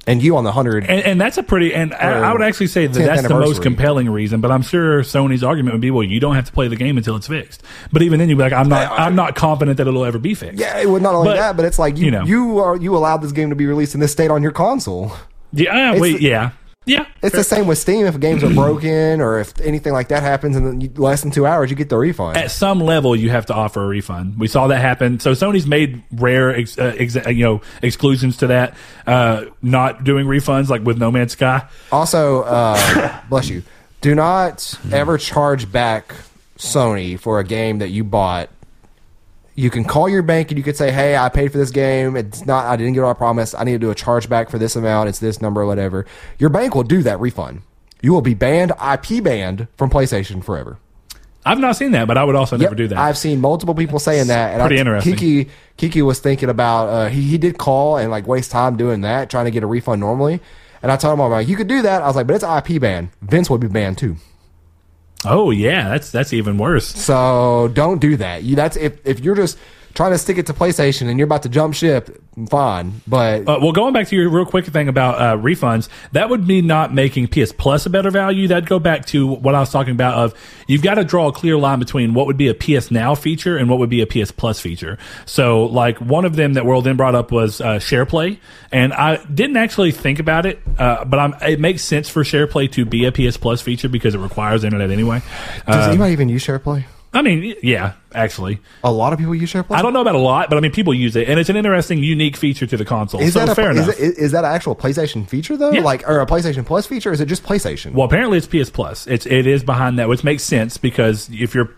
[0.07, 0.85] and you on the hundred.
[0.85, 3.63] And, and that's a pretty, and I, I would actually say that that's the most
[3.63, 4.41] compelling reason.
[4.41, 6.97] But I'm sure Sony's argument would be, well, you don't have to play the game
[6.97, 7.63] until it's fixed.
[7.93, 10.35] But even then, you'd be like, I'm not, I'm not confident that it'll ever be
[10.35, 10.59] fixed.
[10.59, 12.25] Yeah, it would not only But, that, but it's like you you know.
[12.25, 15.13] you are you allowed this game to be released in this state on your console.
[15.53, 16.51] yeah, It's wait, yeah,
[16.87, 17.07] yeah.
[17.23, 18.07] It's the same with Steam.
[18.07, 21.71] If games are broken or if anything like that happens in less than two hours,
[21.71, 22.37] you get the refund.
[22.37, 24.39] At some level, you have to offer a refund.
[24.39, 25.21] We saw that happen.
[25.21, 28.77] So Sony's made rare, ex, uh, ex, uh, you know, exclusions to that.
[29.07, 31.67] Uh, not doing refunds like with No Man's Sky.
[31.91, 33.63] Also, uh, bless you.
[34.01, 36.15] Do not ever charge back
[36.59, 38.51] Sony for a game that you bought.
[39.57, 42.17] You can call your bank and you could say, "Hey, I paid for this game.
[42.17, 42.67] It's not.
[42.67, 43.55] I didn't get what I promised.
[43.57, 45.09] I need to do a chargeback for this amount.
[45.09, 46.07] It's this number, or whatever."
[46.39, 47.63] Your bank will do that refund.
[48.03, 50.79] You will be banned, IP banned from PlayStation forever.
[51.47, 52.99] I've not seen that, but I would also never Yep, do that.
[52.99, 54.53] I've seen multiple people saying that.
[54.53, 55.15] And pretty I, interesting.
[55.15, 59.03] Kiki Kiki was thinking about uh, he he did call and like waste time doing
[59.03, 60.41] that, trying to get a refund normally.
[60.83, 62.03] And I told him I'm like, you could do that.
[62.03, 63.11] I was like, but it's IP ban.
[63.23, 64.17] Vince would be banned too.
[65.25, 66.87] Oh yeah, that's that's even worse.
[66.87, 68.43] So don't do that.
[68.43, 69.59] You that's if if you're just
[69.95, 73.01] trying to stick it to PlayStation and you're about to jump ship, fine.
[73.07, 76.47] But Uh, well, going back to your real quick thing about uh, refunds, that would
[76.47, 78.49] be not making PS Plus a better value.
[78.49, 80.15] That'd go back to what I was talking about.
[80.15, 80.35] Of
[80.67, 83.57] you've got to draw a clear line between what would be a PS Now feature
[83.57, 84.99] and what would be a PS Plus feature.
[85.27, 88.39] So, like one of them that World then brought up was uh, SharePlay,
[88.73, 92.73] and I didn't actually think about it, uh, but I'm, it makes sense for SharePlay
[92.73, 95.21] to be a PS Plus feature because it requires internet anyway.
[95.67, 96.85] does Uh, anybody even use SharePlay?
[97.15, 98.61] I mean, yeah, actually.
[98.83, 99.77] A lot of people use SharePlay.
[99.77, 101.57] I don't know about a lot, but I mean, people use it, and it's an
[101.57, 103.21] interesting, unique feature to the console.
[103.21, 104.01] Is so that a fair is, enough.
[104.01, 105.71] it, is that an actual PlayStation feature though?
[105.71, 105.83] Yeah.
[105.83, 107.13] Like or a PlayStation Plus feature?
[107.13, 107.93] Is it just PlayStation?
[107.93, 109.07] Well, apparently it's PS Plus.
[109.07, 111.71] It's it is behind that, which makes sense because if you're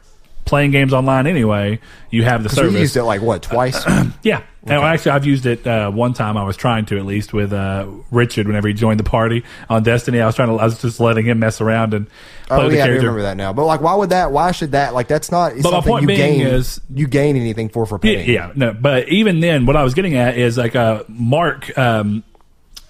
[0.47, 1.79] playing games online anyway,
[2.11, 2.73] you have the service.
[2.73, 3.85] you used it like what twice?
[4.23, 4.43] Yeah.
[4.65, 6.37] No, actually, I've used it uh, one time.
[6.37, 9.85] I was trying to at least with uh, Richard whenever he joined the party on
[9.85, 10.21] Destiny.
[10.21, 10.55] I was trying to.
[10.55, 12.09] I was just letting him mess around and
[12.49, 13.53] play oh yeah, I remember that now.
[13.53, 14.33] But like, why would that?
[14.33, 14.93] Why should that?
[14.93, 16.47] Like, that's not But my point you being gain.
[16.49, 18.29] is- you gain anything for for Yeah, paying.
[18.31, 22.25] yeah, no, but even then, what I was getting at is like uh, Mark um,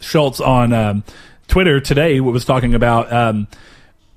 [0.01, 1.05] Schultz on um,
[1.47, 3.13] Twitter today was talking about.
[3.13, 3.49] Um,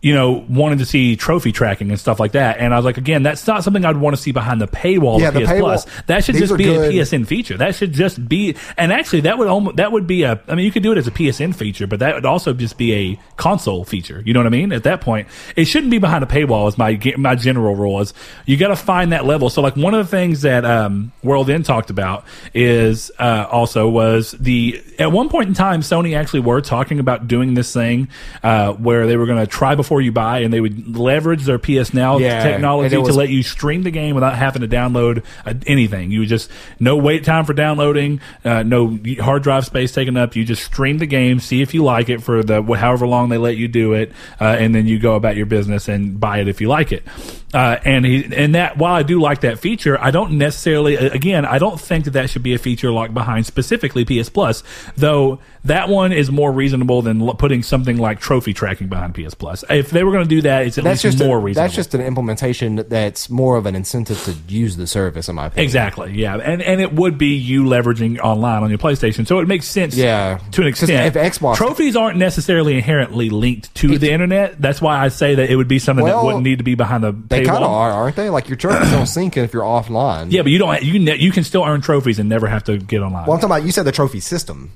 [0.02, 2.98] you know, wanting to see trophy tracking and stuff like that, and I was like,
[2.98, 5.50] again, that's not something I'd want to see behind the paywall Yeah, of the PS
[5.52, 5.86] paywall- Plus.
[6.08, 6.90] That should just be good.
[6.94, 7.58] a PSN feature.
[7.58, 10.40] That should just be, and actually, that would almost that would be a.
[10.48, 12.78] I mean, you could do it as a PSN feature, but that would also just
[12.78, 14.24] be a console feature.
[14.26, 14.72] You know what I mean?
[14.72, 16.68] At that point, it shouldn't be behind a paywall.
[16.70, 18.14] Is my my general rule is
[18.46, 19.50] you got to find that level.
[19.50, 23.90] So, like one of the things that um, World End talked about is uh, also
[23.90, 28.08] was the at one point in time, Sony actually were talking about doing this thing
[28.44, 31.58] uh, where they were going to try before you buy, and they would leverage their
[31.58, 35.24] PS Now Yeah, technology to was- let you stream the game without having to download
[35.46, 36.12] uh, anything.
[36.12, 40.36] You would just no wait time for downloading, uh, no hard drive space taken up.
[40.36, 43.38] You just stream the game, see if you like it for the however long they
[43.38, 46.48] let you do it, uh, and then you go about your business and buy it
[46.48, 47.04] if you like it.
[47.52, 51.46] Uh, and he, and that while I do like that feature, I don't necessarily again
[51.46, 54.62] I don't think that that should be a feature locked behind specifically PS Plus,
[54.96, 59.64] though that one is more reasonable than putting something like trophy tracking behind PS Plus.
[59.70, 61.64] If they were going to do that, it's at That's least just more a, reasonable.
[61.66, 65.48] that's just an implementation that's more of an incentive to use the service, in my
[65.48, 65.64] opinion.
[65.66, 66.14] Exactly.
[66.14, 69.68] Yeah, and and it would be you leveraging online on your PlayStation, so it makes
[69.68, 69.96] sense.
[69.96, 70.40] Yeah.
[70.52, 71.16] to an 'Cause extent.
[71.16, 75.50] if Xbox- trophies aren't necessarily inherently linked to the internet, that's why I say that
[75.50, 77.92] it would be something that wouldn't need to be behind the They kind of are,
[77.92, 78.30] aren't they?
[78.30, 80.32] Like your trophies don't sync if you're offline.
[80.32, 80.82] Yeah, but you don't.
[80.84, 83.26] You ne- you can still earn trophies and never have to get online.
[83.28, 84.72] Well, I'm talking about you said the trophy system.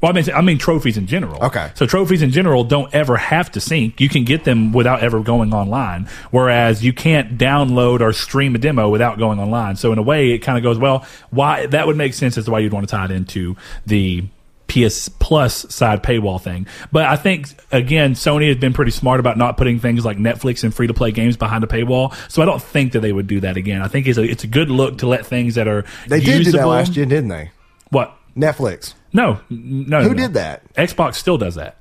[0.00, 1.42] Well, I mean, I mean trophies in general.
[1.44, 1.70] Okay.
[1.74, 4.00] So trophies in general don't ever have to sync.
[4.00, 6.08] You can get them without ever going online.
[6.30, 9.76] Whereas you can't download or stream a demo without going online.
[9.76, 11.06] So in a way, it kind of goes well.
[11.30, 13.56] Why that would make sense as to why you'd want to tie it into
[13.86, 14.24] the
[14.68, 16.66] PS Plus side paywall thing.
[16.92, 20.62] But I think again, Sony has been pretty smart about not putting things like Netflix
[20.62, 22.14] and free to play games behind a paywall.
[22.30, 23.82] So I don't think that they would do that again.
[23.82, 26.44] I think it's a it's a good look to let things that are They did
[26.44, 27.50] do that last year, didn't they?
[27.90, 28.14] What?
[28.36, 28.94] Netflix.
[29.12, 30.02] No, no.
[30.02, 30.14] Who no.
[30.14, 30.72] did that?
[30.74, 31.76] Xbox still does that.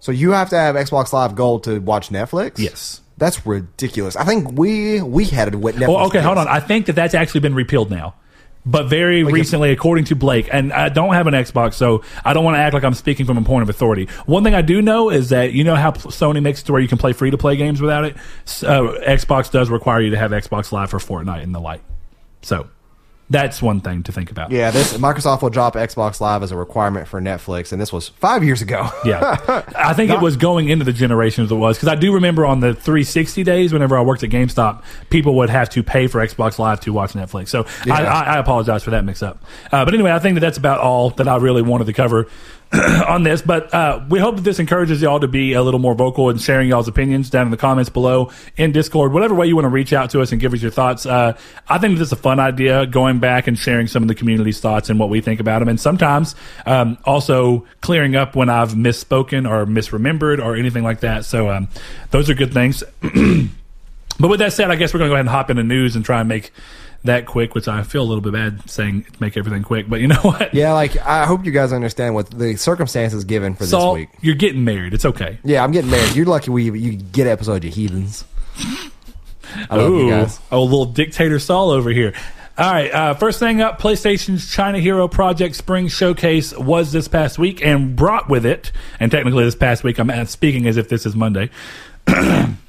[0.00, 2.58] So you have to have Xbox Live Gold to watch Netflix?
[2.58, 3.00] Yes.
[3.16, 4.16] That's ridiculous.
[4.16, 5.88] I think we we had it with Netflix.
[5.88, 6.48] Well, okay, hold on.
[6.48, 8.14] I think that that's actually been repealed now.
[8.66, 12.44] But very recently, according to Blake, and I don't have an Xbox, so I don't
[12.44, 14.06] want to act like I'm speaking from a point of authority.
[14.24, 16.80] One thing I do know is that you know how Sony makes it to where
[16.80, 18.16] you can play free to play games without it.
[18.46, 21.82] So, uh, Xbox does require you to have Xbox Live for Fortnite and the like.
[22.40, 22.68] So
[23.30, 24.50] that's one thing to think about.
[24.50, 28.08] Yeah, this Microsoft will drop Xbox Live as a requirement for Netflix, and this was
[28.08, 28.88] five years ago.
[29.04, 32.14] Yeah, I think it was going into the generation as it was because I do
[32.14, 36.06] remember on the 360 days, whenever I worked at GameStop, people would have to pay
[36.06, 37.48] for Xbox Live to watch Netflix.
[37.48, 39.42] So I, I, I apologize for that mix up.
[39.70, 42.26] Uh, but anyway, I think that that's about all that I really wanted to cover
[43.08, 43.42] on this.
[43.42, 46.40] But uh, we hope that this encourages y'all to be a little more vocal and
[46.40, 49.70] sharing y'all's opinions down in the comments below in Discord, whatever way you want to
[49.70, 51.06] reach out to us and give us your thoughts.
[51.06, 51.36] Uh,
[51.68, 54.60] I think this is a fun idea, going back and sharing some of the community's
[54.60, 56.34] thoughts and what we think about them, and sometimes
[56.66, 61.24] um, also clearing up when I've misspoken or misremembered or anything like that.
[61.24, 61.68] So um,
[62.10, 62.82] those are good things.
[64.18, 65.96] But with that said, I guess we're going to go ahead and hop into news
[65.96, 66.52] and try and make
[67.04, 69.88] that quick, which I feel a little bit bad saying make everything quick.
[69.88, 70.52] But you know what?
[70.54, 74.08] Yeah, like I hope you guys understand what the circumstances given for Saul, this week.
[74.20, 74.94] you're getting married.
[74.94, 75.38] It's okay.
[75.44, 76.16] Yeah, I'm getting married.
[76.16, 78.24] You're lucky we you get episode, you heathens.
[79.70, 80.40] I love you guys.
[80.50, 82.14] Oh, little dictator Saul over here.
[82.56, 87.36] All right, uh, first thing up, PlayStation's China Hero Project Spring Showcase was this past
[87.36, 91.04] week and brought with it, and technically this past week, I'm speaking as if this
[91.04, 91.50] is Monday.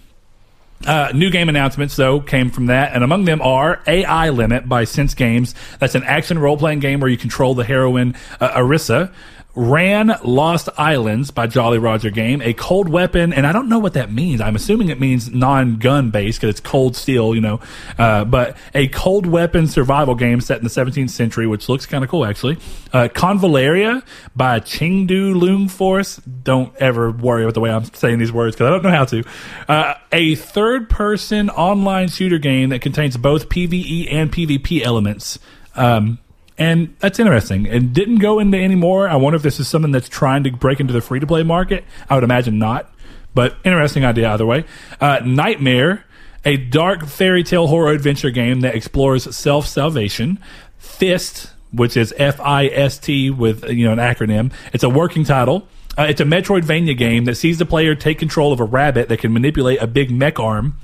[0.86, 4.84] Uh, new game announcements, though, came from that, and among them are AI Limit by
[4.84, 5.56] Sense Games.
[5.80, 9.12] That's an action role playing game where you control the heroine uh, Arissa.
[9.56, 13.94] Ran Lost Islands by Jolly Roger Game, a cold weapon, and I don't know what
[13.94, 14.42] that means.
[14.42, 17.62] I'm assuming it means non gun based because it's cold steel, you know.
[17.98, 22.04] Uh, but a cold weapon survival game set in the 17th century, which looks kind
[22.04, 22.58] of cool actually.
[22.92, 24.04] Uh, Convaleria
[24.36, 26.18] by Chengdu Loom Force.
[26.18, 29.06] Don't ever worry about the way I'm saying these words because I don't know how
[29.06, 29.24] to.
[29.68, 35.40] Uh, a third person online shooter game that contains both PvE and PvP elements.
[35.76, 36.20] Um,
[36.58, 37.66] and that's interesting.
[37.66, 39.10] It didn't go into any more.
[39.10, 41.44] I wonder if this is something that's trying to break into the free to play
[41.44, 41.84] market.
[42.10, 42.94] I would imagine not,
[43.34, 44.66] but interesting idea either way.
[45.02, 46.06] Uh, Nightmare,
[46.46, 50.40] a dark fairy tale horror adventure game that explores self salvation.
[50.78, 54.54] Fist, which is F I S T with you know an acronym.
[54.72, 55.68] It's a working title.
[55.98, 59.20] Uh, it's a Metroidvania game that sees the player take control of a rabbit that
[59.20, 60.78] can manipulate a big mech arm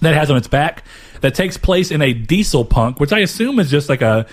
[0.00, 0.82] that has on its back
[1.20, 4.26] that takes place in a diesel punk, which I assume is just like a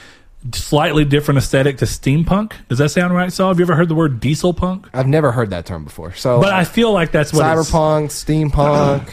[0.53, 2.53] slightly different aesthetic to steampunk.
[2.69, 3.49] Does that sound right, Saul?
[3.49, 4.87] Have you ever heard the word diesel punk?
[4.93, 6.13] I've never heard that term before.
[6.13, 8.07] So, But I feel like that's what cyberpunk,
[8.51, 9.09] steampunk,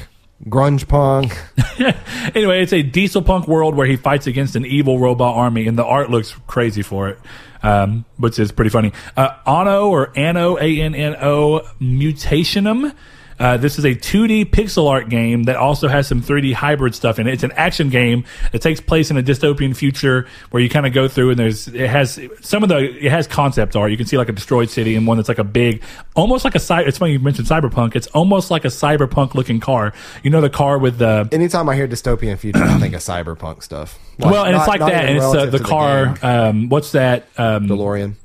[0.47, 1.37] grunge punk.
[2.35, 5.79] anyway, it's a diesel punk world where he fights against an evil robot army, and
[5.79, 7.19] the art looks crazy for it,
[7.63, 8.93] um, which is pretty funny.
[9.17, 12.95] Uh, Anno or Anno A N N O Mutationem.
[13.41, 17.19] Uh, this is a 2D pixel art game that also has some 3D hybrid stuff
[17.19, 17.33] in it.
[17.33, 20.93] It's an action game that takes place in a dystopian future where you kind of
[20.93, 23.91] go through and there's it has some of the it has concept art.
[23.91, 25.83] You can see like a destroyed city and one that's like a big,
[26.15, 27.97] almost like a cy- It's funny you mentioned cyberpunk.
[27.97, 29.95] It's almost like a cyberpunk looking car.
[30.23, 33.63] You know the car with the Anytime I hear dystopian future, I think of cyberpunk
[33.63, 33.99] stuff.
[34.19, 36.15] Like, well, and not- it's like that, and it's uh, the car.
[36.23, 37.27] um, what's that?
[37.39, 38.17] Um, DeLorean.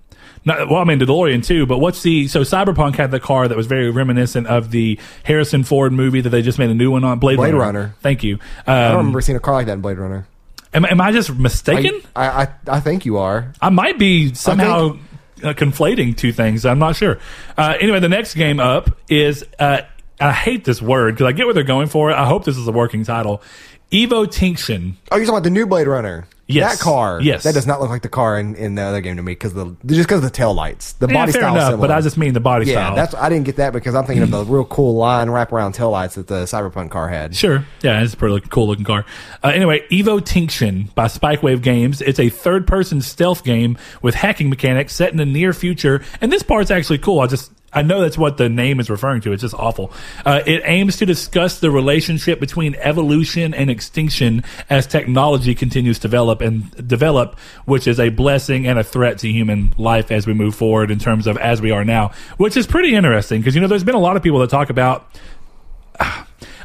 [0.46, 3.58] Not, well, I mean, DeLorean too, but what's the so Cyberpunk had the car that
[3.58, 7.04] was very reminiscent of the Harrison Ford movie that they just made a new one
[7.04, 7.60] on Blade, Blade Runner.
[7.80, 7.96] Runner.
[8.02, 8.40] Thank you.
[8.68, 10.28] I don't Um, remember seeing a car like that in Blade Runner.
[10.74, 12.00] am, am I just mistaken?
[12.16, 13.52] I, I, I think you are.
[13.62, 14.98] I might be somehow
[15.44, 16.66] uh, conflating two things.
[16.66, 17.18] I'm not sure.
[17.58, 19.82] Uh, anyway, the next game up is uh,
[20.20, 22.12] I hate this word because I get what they're going for.
[22.12, 23.42] I hope this is a working title.
[23.92, 24.98] Evo Tinction.
[25.12, 26.28] Oh, you're talking about the new Blade Runner.
[26.48, 26.78] Yes.
[26.78, 27.20] That car.
[27.22, 27.42] Yes.
[27.42, 29.56] That does not look like the car in, in the other game to me because
[29.56, 30.94] the just because of the tail lights.
[30.94, 31.56] The Yeah, body fair style.
[31.56, 31.88] enough, similar.
[31.88, 32.96] but I just mean the body yeah, style.
[32.96, 35.90] that's I didn't get that because I'm thinking of the real cool line wraparound tail
[35.90, 37.36] lights that the Cyberpunk car had.
[37.36, 37.66] Sure.
[37.82, 39.06] Yeah, it's a pretty look- cool looking car.
[39.44, 42.00] Uh, anyway, Evo Tinction by Spikewave Games.
[42.02, 46.04] It's a third person stealth game with hacking mechanics set in the near future.
[46.22, 47.22] And this part's actually cool.
[47.22, 49.34] I just, I know that's what the name is referring to.
[49.34, 49.92] It's just awful.
[50.26, 56.08] Uh, it aims to discuss the relationship between evolution and extinction as technology continues to
[56.08, 60.34] develop and develop, which is a blessing and a threat to human life as we
[60.34, 63.62] move forward in terms of as we are now, which is pretty interesting because, you
[63.62, 65.08] know, there's been a lot of people that talk about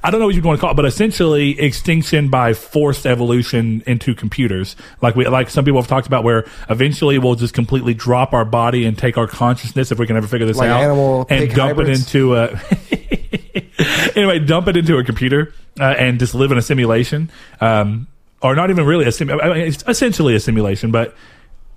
[0.02, 3.82] I don't know what you'd want to call it, but essentially extinction by forced evolution
[3.86, 4.76] into computers.
[5.02, 8.44] Like we, like some people have talked about, where eventually we'll just completely drop our
[8.44, 11.50] body and take our consciousness if we can ever figure this Like out, animal and
[11.54, 11.90] dump hybrids?
[11.90, 12.58] it into a.
[14.16, 18.06] anyway, dump it into a computer uh, and just live in a simulation, um,
[18.42, 19.30] or not even really a sim.
[19.30, 21.14] I mean, it's essentially a simulation, but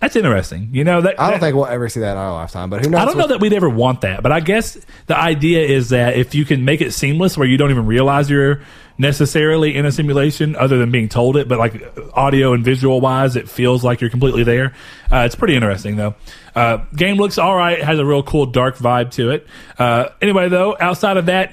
[0.04, 0.68] that's interesting.
[0.74, 2.84] You know that I don't that- think we'll ever see that in our lifetime, but
[2.84, 3.02] who knows?
[3.02, 6.18] I don't know that we'd ever want that, but I guess the idea is that
[6.18, 8.62] if you can make it seamless where you don't even realize you're
[8.98, 11.82] necessarily in a simulation other than being told it, but like
[12.14, 14.74] audio and visual wise, it feels like you're completely there.
[15.12, 16.16] Uh, it's pretty interesting though.
[16.56, 19.48] Uh, game looks all right, has a real cool dark vibe to it.
[19.80, 21.52] Uh, anyway, though, outside of that,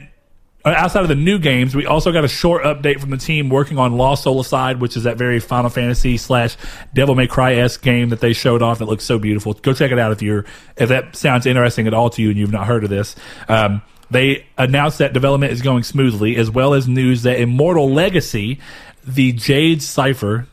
[0.64, 3.79] outside of the new games, we also got a short update from the team working
[3.79, 6.57] on Lost Soul Aside, which is that very Final Fantasy slash
[6.94, 9.55] Devil May Cry esque game that they showed off that looks so beautiful.
[9.55, 10.44] Go check it out if you're
[10.77, 13.16] if that sounds interesting at all to you and you've not heard of this.
[13.49, 18.59] Um, they announced that development is going smoothly, as well as news that Immortal Legacy,
[19.07, 20.46] the Jade Cipher,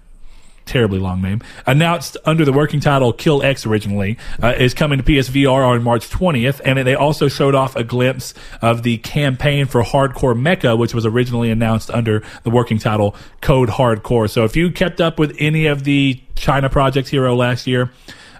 [0.67, 5.03] terribly long name, announced under the working title Kill X originally, uh, is coming to
[5.03, 6.61] PSVR on March 20th.
[6.63, 11.05] And they also showed off a glimpse of the campaign for Hardcore Mecha, which was
[11.05, 14.29] originally announced under the working title Code Hardcore.
[14.29, 17.91] So if you kept up with any of the China Project Hero last year,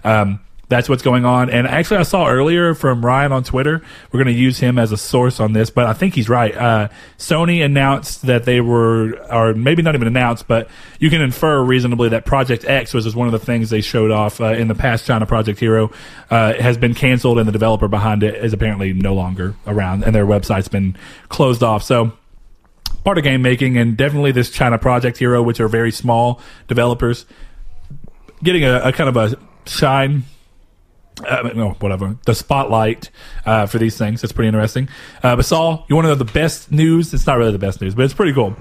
[0.04, 1.48] um, that's what's going on.
[1.50, 3.82] And actually, I saw earlier from Ryan on Twitter.
[4.12, 6.54] We're going to use him as a source on this, but I think he's right.
[6.54, 11.62] Uh, Sony announced that they were, or maybe not even announced, but you can infer
[11.62, 14.68] reasonably that Project X, which is one of the things they showed off uh, in
[14.68, 15.90] the past China Project Hero,
[16.30, 20.14] uh, has been canceled, and the developer behind it is apparently no longer around, and
[20.14, 20.96] their website's been
[21.28, 21.82] closed off.
[21.82, 22.12] So
[23.04, 27.24] part of game making and definitely this China Project Hero, which are very small developers,
[28.42, 30.24] getting a, a kind of a shine.
[31.26, 32.16] Uh, no, whatever.
[32.26, 33.10] The spotlight
[33.46, 34.20] uh, for these things.
[34.22, 34.88] That's pretty interesting.
[35.22, 37.12] Uh, but Saul, you want to know the best news?
[37.14, 38.54] It's not really the best news, but it's pretty cool.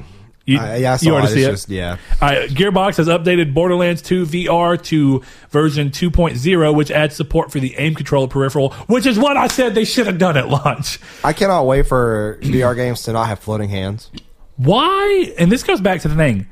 [0.46, 1.36] You, Uh, yeah, I saw you already it.
[1.36, 1.52] see It's it.
[1.52, 1.98] just- yeah.
[2.22, 7.76] Right, Gearbox has updated Borderlands 2 VR to version 2.0, which adds support for the
[7.78, 11.00] aim controller peripheral, which is what I said they should have done at launch.
[11.24, 14.10] I cannot wait for VR games to not have floating hands.
[14.56, 15.34] Why?
[15.38, 16.48] And this goes back to the thing.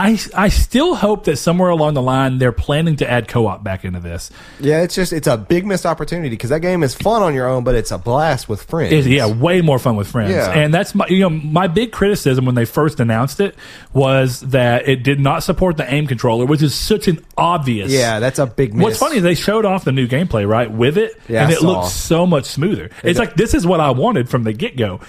[0.00, 3.84] I, I still hope that somewhere along the line they're planning to add co-op back
[3.84, 4.30] into this.
[4.58, 7.46] Yeah, it's just it's a big missed opportunity because that game is fun on your
[7.46, 8.94] own, but it's a blast with friends.
[8.94, 10.30] Is yeah, way more fun with friends.
[10.32, 10.50] Yeah.
[10.50, 13.54] And that's my you know my big criticism when they first announced it
[13.92, 17.92] was that it did not support the aim controller, which is such an obvious.
[17.92, 18.82] Yeah, that's a big miss.
[18.84, 21.52] What's funny is they showed off the new gameplay right with it, Yeah, and I
[21.56, 21.66] it saw.
[21.66, 22.88] looks so much smoother.
[23.04, 25.00] It's like this is what I wanted from the get go.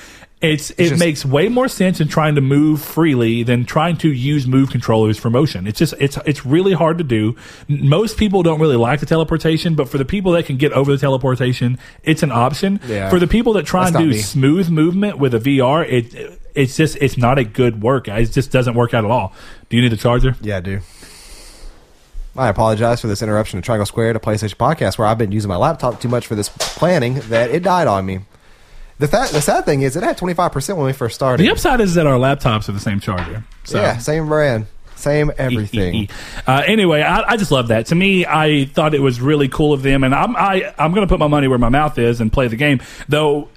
[0.41, 4.11] It's, it just- makes way more sense in trying to move freely than trying to
[4.11, 5.67] use move controllers for motion.
[5.67, 7.35] It's just it's it's really hard to do.
[7.67, 10.91] Most people don't really like the teleportation, but for the people that can get over
[10.91, 12.79] the teleportation, it's an option.
[12.87, 13.09] Yeah.
[13.11, 14.17] For the people that try That's and do me.
[14.21, 18.07] smooth movement with a VR, it it's just it's not a good work.
[18.07, 19.33] It just doesn't work out at all.
[19.69, 20.35] Do you need a charger?
[20.41, 20.79] Yeah, I do.
[22.35, 25.49] I apologize for this interruption to Triangle Squared to PlayStation Podcast, where I've been using
[25.49, 28.21] my laptop too much for this planning that it died on me.
[29.01, 31.43] The, th- the sad thing is, it had 25% when we first started.
[31.43, 33.43] The upside is that our laptops are the same charger.
[33.63, 33.81] So.
[33.81, 36.07] Yeah, same brand, same everything.
[36.45, 37.87] Uh, anyway, I, I just love that.
[37.87, 41.07] To me, I thought it was really cool of them, and I'm I, I'm going
[41.07, 42.79] to put my money where my mouth is and play the game.
[43.09, 43.49] Though,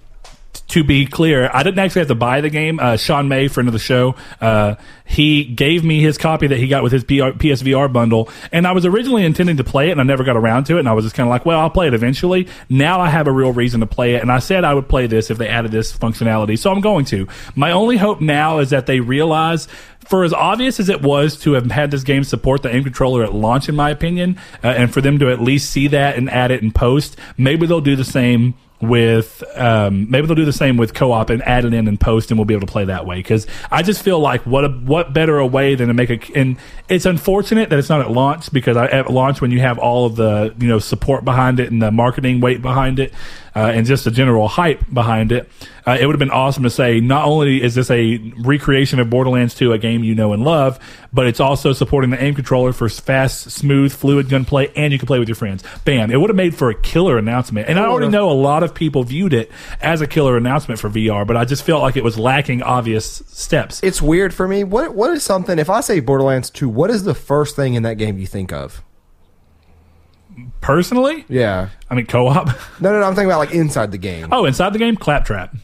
[0.74, 2.80] to be clear, I didn't actually have to buy the game.
[2.80, 6.66] Uh, Sean May, friend of the show, uh, he gave me his copy that he
[6.66, 10.00] got with his PR, PSVR bundle, and I was originally intending to play it, and
[10.00, 10.80] I never got around to it.
[10.80, 12.48] And I was just kind of like, well, I'll play it eventually.
[12.68, 15.06] Now I have a real reason to play it, and I said I would play
[15.06, 17.28] this if they added this functionality, so I'm going to.
[17.54, 19.68] My only hope now is that they realize
[20.00, 23.22] for as obvious as it was to have had this game support the aim controller
[23.22, 26.28] at launch, in my opinion, uh, and for them to at least see that and
[26.30, 28.54] add it in post, maybe they'll do the same
[28.88, 32.30] with um, maybe they'll do the same with co-op and add it in and post
[32.30, 33.16] and we'll be able to play that way.
[33.16, 36.18] Because i just feel like what a, what better a way than to make a
[36.38, 36.56] and
[36.88, 40.06] it's unfortunate that it's not at launch because I, at launch when you have all
[40.06, 43.12] of the you know support behind it and the marketing weight behind it
[43.54, 45.48] uh, and just the general hype behind it
[45.86, 49.10] uh, it would have been awesome to say not only is this a recreation of
[49.10, 50.78] borderlands 2 a game you know and love
[51.12, 55.06] but it's also supporting the aim controller for fast smooth fluid gunplay and you can
[55.06, 57.84] play with your friends bam it would have made for a killer announcement and i
[57.84, 59.50] already know a lot of people viewed it
[59.80, 63.22] as a killer announcement for VR, but I just felt like it was lacking obvious
[63.26, 63.82] steps.
[63.82, 64.64] It's weird for me.
[64.64, 67.82] What What is something, if I say Borderlands 2, what is the first thing in
[67.82, 68.82] that game you think of?
[70.60, 71.68] Personally, Yeah.
[71.90, 72.48] I mean, co-op.
[72.80, 73.06] No, no, no.
[73.06, 74.28] I'm thinking about like inside the game.
[74.32, 75.54] Oh, inside the game, Claptrap.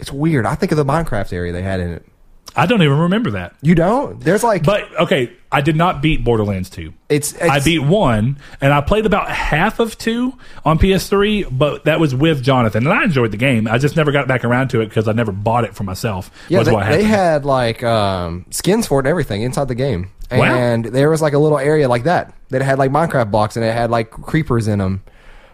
[0.00, 0.46] It's weird.
[0.46, 2.06] I think of the Minecraft area they had in it.
[2.54, 3.54] I don't even remember that.
[3.62, 4.20] You don't?
[4.20, 6.92] There's like, But okay, I did not beat Borderlands 2.
[7.08, 10.34] it's, it's I beat one, and I played about half of two
[10.64, 13.66] on PS3, but that was with Jonathan, and I enjoyed the game.
[13.66, 16.30] I just never got back around to it because I never bought it for myself.
[16.48, 19.74] Yeah, was they, what they had like um, skins for it and everything inside the
[19.74, 20.10] game.
[20.30, 20.44] Wow.
[20.44, 23.64] And there was like a little area like that that had like Minecraft blocks and
[23.64, 25.02] it had like creepers in them.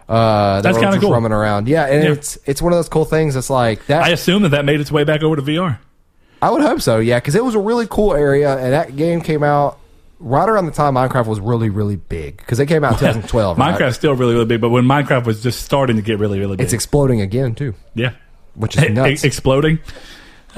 [0.09, 1.13] Uh, that That's were kinda just cool.
[1.13, 1.69] roaming around.
[1.69, 2.13] Yeah, and Yeah.
[2.13, 3.37] it's it's one of those cool things.
[3.37, 4.05] It's like that.
[4.05, 5.79] I, assume that that made its way back over to VR.
[6.43, 6.99] Would hope so.
[6.99, 9.79] Yeah, because it was a really cool area, and that game came out
[10.21, 13.57] right around the time Minecraft was really really big because it came out in 2012.
[13.59, 13.75] right?
[13.79, 16.57] Minecraft's still really, really big, but when Minecraft was just starting to get really, really
[16.57, 18.13] big, It's exploding again too, yeah,
[18.55, 19.25] which is nuts.
[19.25, 19.79] exploding.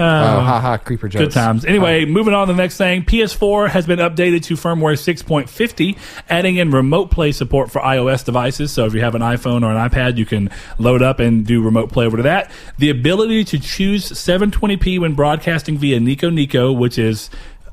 [0.01, 0.77] Oh, ha ha!
[0.79, 1.25] Creeper jokes.
[1.27, 1.65] Good times.
[1.65, 3.05] Anyway, moving on to the next thing.
[3.05, 5.99] PS4 has been updated to firmware 6.50,
[6.29, 8.73] adding in remote play support for iOS devices.
[8.73, 11.63] So if you have an iPhone or an iPad, you can load up and do
[11.63, 12.51] remote play over to that.
[12.79, 17.31] The ability to choose 720p when broadcasting via Nico Nico, which is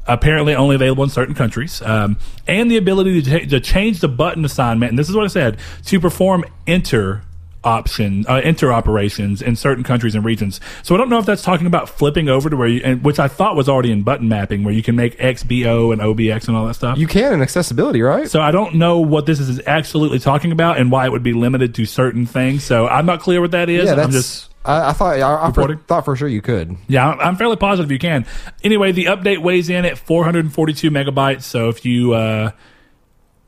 [0.07, 2.17] apparently only available in certain countries, um,
[2.47, 4.89] and the ability to, to change the button assignment.
[4.89, 7.23] And this is what I said to perform enter
[7.67, 10.61] option uh, enter operations in certain countries and regions.
[10.83, 13.19] So I don't know if that's talking about flipping over to where you, and, which
[13.19, 16.55] I thought was already in button mapping, where you can make XBO and OBX and
[16.55, 16.97] all that stuff.
[16.97, 18.29] You can in accessibility, right?
[18.29, 21.33] so I don't know what this is absolutely talking about and why it would be
[21.33, 22.63] limited to certain things.
[22.63, 23.85] So I'm not clear what that is.
[23.85, 24.05] yeah, that's.
[24.05, 26.77] I'm just I, I thought I, I for, thought for sure you could.
[26.87, 28.25] yeah, I'm- I'm fairly positive you can.
[28.63, 31.43] Anyway, the update weighs in at 442 megabytes.
[31.43, 32.51] So if you uh,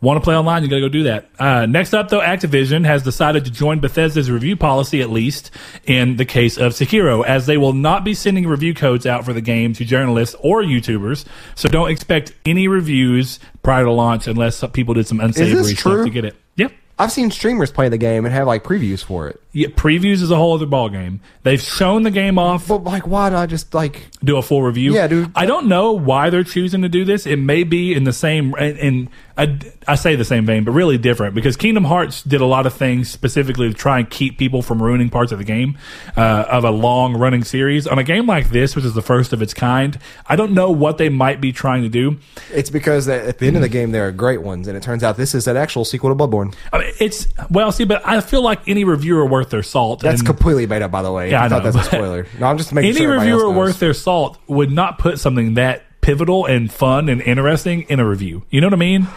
[0.02, 1.30] want to play online, you got to go do that.
[1.38, 5.52] Uh, next up, though, Activision has decided to join Bethesda's review policy, at least
[5.86, 9.34] in the case of Sekiro, as they will not be sending review codes out for
[9.34, 11.26] the game to journalists or YouTubers.
[11.56, 16.04] So don't expect any reviews prior to launch unless people did some unsavory stuff true?
[16.06, 16.36] to get it.
[16.56, 16.72] Yep.
[16.98, 19.42] I've seen streamers play the game and have like previews for it.
[19.52, 21.20] Yeah, previews is a whole other ballgame.
[21.42, 22.68] They've shown the game off.
[22.68, 24.10] But like, why do I just like?
[24.24, 24.94] do a full review.
[24.94, 25.32] Yeah, dude.
[25.36, 27.26] I don't know why they're choosing to do this.
[27.26, 30.72] It may be in the same, in, in I, I say the same vein, but
[30.72, 34.38] really different because Kingdom Hearts did a lot of things specifically to try and keep
[34.38, 35.78] people from ruining parts of the game
[36.18, 37.88] uh, of a long running series.
[37.88, 39.98] On a game like this, which is the first of its kind,
[40.28, 42.18] I don't know what they might be trying to do.
[42.54, 45.04] It's because at the end of the game there are great ones, and it turns
[45.04, 46.54] out this is an actual sequel to Bloodborne.
[46.74, 50.02] I mean, it's well, see, but I feel like any reviewer worth their salt.
[50.02, 51.32] That's and- completely made up, by the way.
[51.32, 52.28] Yeah, I, I thought know, that's a spoiler.
[52.40, 55.84] No, I'm just making any sure reviewer worth their salt would not put something that
[56.02, 58.44] pivotal and fun and interesting in a review.
[58.50, 59.08] You know what I mean?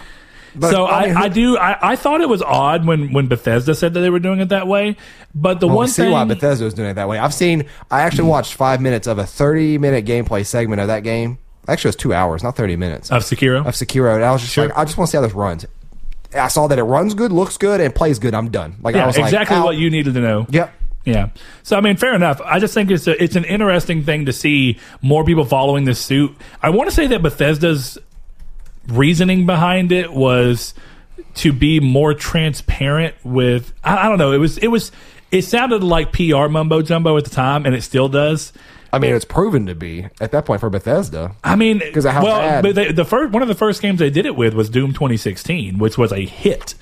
[0.55, 3.13] But, so I I, mean, I, who- do I, I thought it was odd when,
[3.13, 4.97] when Bethesda said that they were doing it that way.
[5.35, 7.19] But the Well, one see thing why Bethesda was doing it that way.
[7.19, 7.65] I've seen.
[7.91, 11.39] I actually watched five minutes of a 30 minute gameplay segment of that game.
[11.69, 14.17] Actually, it was two hours, not 30 minutes of Sekiro, of Sekiro.
[14.17, 14.67] And I was just Sure.
[14.67, 15.65] like, I just want to see how this runs.
[16.35, 18.35] I saw that it runs good, looks good, and plays good.
[18.35, 18.77] I'm done.
[18.83, 19.65] Like I was exactly out.
[19.65, 20.47] what you needed to know.
[20.51, 20.73] Yep.
[21.05, 21.31] Yeah.
[21.63, 22.41] So I mean, fair enough.
[22.45, 26.01] I just think it's a, it's an interesting thing to see more people following this
[26.01, 26.37] suit.
[26.63, 27.99] I want to say that Bethesda's
[28.89, 30.75] reasoning behind it was
[31.35, 33.73] to be more transparent with.
[33.83, 34.33] I, I don't know.
[34.33, 34.93] It was it was
[35.31, 38.53] it sounded like PR mumbo jumbo at the time, and it still does.
[38.93, 41.33] I mean, it's proven to be at that point for Bethesda.
[41.43, 43.81] I mean, 'Cause of how well, bad- but they, the first one of the first
[43.81, 46.75] games they did it with was Doom 2016, which was a hit.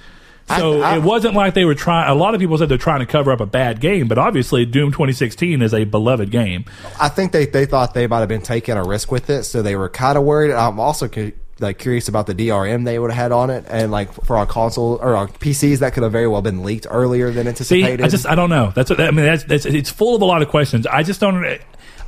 [0.48, 2.10] So I- I- it wasn't like they were trying.
[2.10, 4.66] A lot of people said they're trying to cover up a bad game, but obviously
[4.66, 6.64] Doom 2016 is a beloved game.
[7.00, 9.62] I think they, they thought they might have been taking a risk with it, so
[9.62, 10.50] they were kind of worried.
[10.50, 11.30] I'm also cu-
[11.60, 14.48] like curious about the DRM they would have had on it, and like for on
[14.48, 17.66] console or on PCs, that could have very well been leaked earlier than anticipated.
[17.68, 18.04] See, anticipated.
[18.04, 18.72] I just I don't know.
[18.74, 19.26] That's what, I mean.
[19.26, 20.84] That's, that's it's full of a lot of questions.
[20.88, 21.44] I just don't.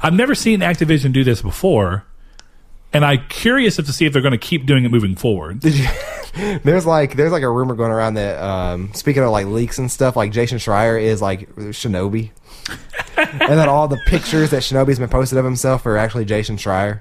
[0.02, 2.04] I've never seen Activision do this before,
[2.92, 5.60] and I'm curious if to see if they're going to keep doing it moving forward.
[5.60, 5.86] Did you?
[6.64, 9.90] there's like there's like a rumor going around that um, speaking of like leaks and
[9.90, 12.30] stuff, like Jason Schreier is like Shinobi,
[13.16, 17.00] and then all the pictures that Shinobi's been posted of himself are actually Jason Schreier.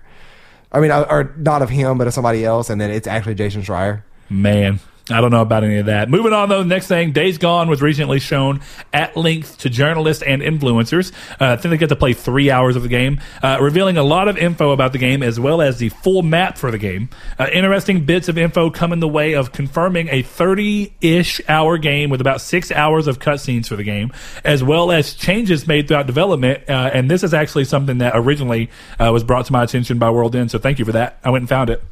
[0.72, 3.36] I mean, uh, or not of him, but of somebody else, and then it's actually
[3.36, 4.04] Jason Schreier.
[4.30, 4.80] Man,
[5.12, 6.09] I don't know about any of that.
[6.09, 8.62] Moving on, though, the next thing, Days Gone was recently shown
[8.93, 11.12] at length to journalists and influencers.
[11.39, 14.03] Uh, I think they get to play three hours of the game, uh, revealing a
[14.03, 17.09] lot of info about the game as well as the full map for the game.
[17.39, 21.78] Uh, interesting bits of info come in the way of confirming a 30 ish hour
[21.78, 24.12] game with about six hours of cutscenes for the game,
[24.43, 26.64] as well as changes made throughout development.
[26.70, 30.09] Uh, and this is actually something that originally uh, was brought to my attention by
[30.09, 31.18] World End, so thank you for that.
[31.24, 31.84] I went and found it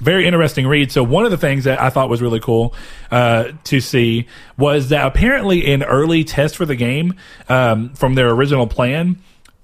[0.00, 0.92] very interesting read.
[0.92, 2.74] So one of the things that I thought was really cool
[3.10, 4.26] uh, to see
[4.56, 7.14] was that apparently in early tests for the game
[7.48, 9.20] um, from their original plan.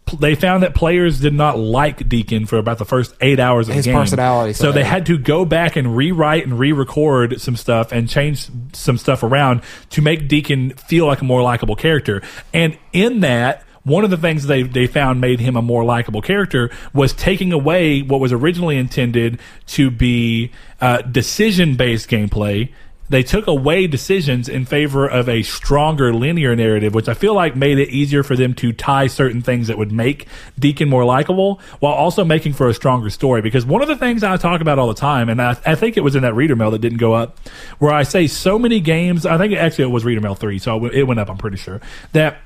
[0.07, 3.68] pl- They found that players did not like Deacon for about the first eight hours
[3.68, 4.01] of His the game.
[4.01, 8.09] personality, so so they had to go back and rewrite and re-record some stuff and
[8.09, 12.22] change some stuff around to make Deacon feel like a more likable character.
[12.53, 16.22] And in that, one of the things they, they found made him a more likable
[16.22, 22.70] character was taking away what was originally intended to be uh, decision based gameplay.
[23.11, 27.55] They took away decisions in favor of a stronger linear narrative, which I feel like
[27.55, 30.26] made it easier for them to tie certain things that would make
[30.59, 33.43] Deacon more likable while also making for a stronger story.
[33.43, 35.99] Because one of the things I talk about all the time, and I, I think
[35.99, 37.39] it was in that reader mail that didn't go up,
[37.78, 40.87] where I say so many games, I think actually it was reader mail 3, so
[40.87, 41.82] it went up, I'm pretty sure,
[42.12, 42.39] that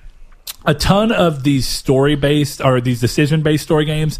[0.64, 4.18] a ton of these story based or these decision based story games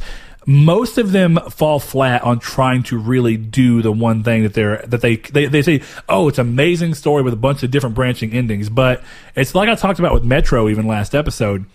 [0.48, 4.78] most of them fall flat on trying to really do the one thing that they're
[4.86, 8.32] that they, they they say oh it's amazing story with a bunch of different branching
[8.32, 8.70] endings.
[8.70, 9.02] But
[9.36, 11.66] it's like i talked about with metro even last episode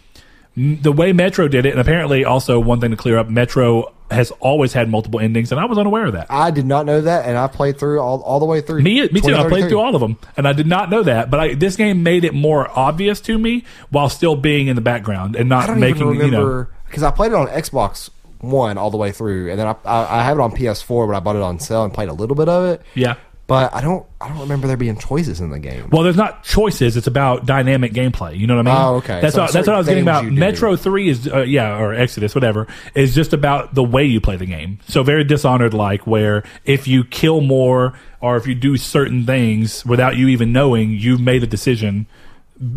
[0.55, 4.29] the way metro did it and apparently also one thing to clear up metro has
[4.39, 7.25] always had multiple endings and i was unaware of that I did not know that,
[7.25, 8.81] and I played through all, all the way through.
[8.81, 9.35] me, me too.
[9.35, 11.29] I played through all of them, and I did not know that.
[11.29, 14.81] But I, this game made it more obvious to me while still being in the
[14.81, 16.67] background and not making even you know.
[16.87, 20.19] because I played it on Xbox One all the way through, and then I, I,
[20.19, 22.35] I have it on PS4, but I bought it on sale and played a little
[22.35, 22.81] bit of it.
[22.93, 23.15] Yeah.
[23.45, 25.89] But I don't I don't remember there being choices in the game.
[25.91, 26.95] Well, there's not choices.
[26.95, 28.37] It's about dynamic gameplay.
[28.37, 28.81] You know what I mean?
[28.83, 29.19] Oh, okay.
[29.19, 30.23] That's So what, that's what I was certain getting things about.
[30.23, 30.39] you do.
[30.39, 34.37] Metro Three is uh, yeah, or Exodus, whatever, is just about the way you play
[34.37, 34.79] the game.
[34.87, 39.85] So very Dishonored like, where if you kill more or if you do certain things
[39.85, 42.07] without you even knowing, you've made a decision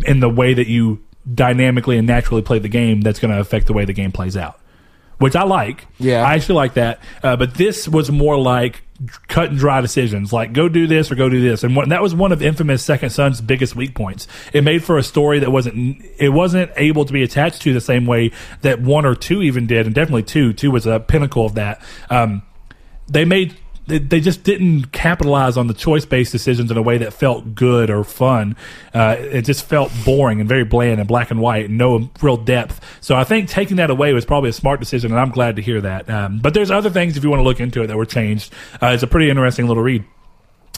[0.05, 1.01] in the way that you
[1.33, 2.99] dynamically and naturally play the game.
[3.01, 4.59] That's going to affect the way the game plays out.
[5.19, 5.87] Which I like.
[5.97, 6.21] Yeah.
[6.23, 6.99] I actually like that.
[7.23, 8.83] Uh, but this was more like
[9.27, 11.63] cut and dry decisions, like go do this or go do this.
[11.63, 14.27] And one, that was one of Infamous Second Son's biggest weak points.
[14.53, 17.81] It made for a story that wasn't it wasn't able to be attached to the
[17.81, 18.31] same way
[18.61, 20.53] that one or two even did, and definitely two.
[20.53, 21.81] Two was a pinnacle of that.
[22.09, 22.43] Um,
[23.07, 23.55] they made
[23.87, 27.55] they, they just didn't capitalize on the choice based decisions in a way that felt
[27.55, 28.55] good or fun.
[28.93, 32.37] Uh, it just felt boring and very bland and black and white and no real
[32.37, 32.79] depth.
[33.01, 35.61] So I think taking that away was probably a smart decision, and I'm glad to
[35.61, 36.09] hear that.
[36.09, 38.53] Um, but there's other things if you want to look into it that were changed.
[38.81, 40.03] Uh, it's a pretty interesting little read.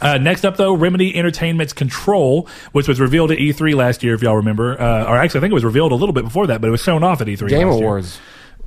[0.01, 4.21] Uh, next up, though, Remedy Entertainment's Control, which was revealed at E3 last year, if
[4.21, 4.79] y'all remember.
[4.79, 6.71] Uh, or actually, I think it was revealed a little bit before that, but it
[6.71, 7.49] was shown off at E3.
[7.49, 7.87] Game last year.
[7.87, 8.19] Awards.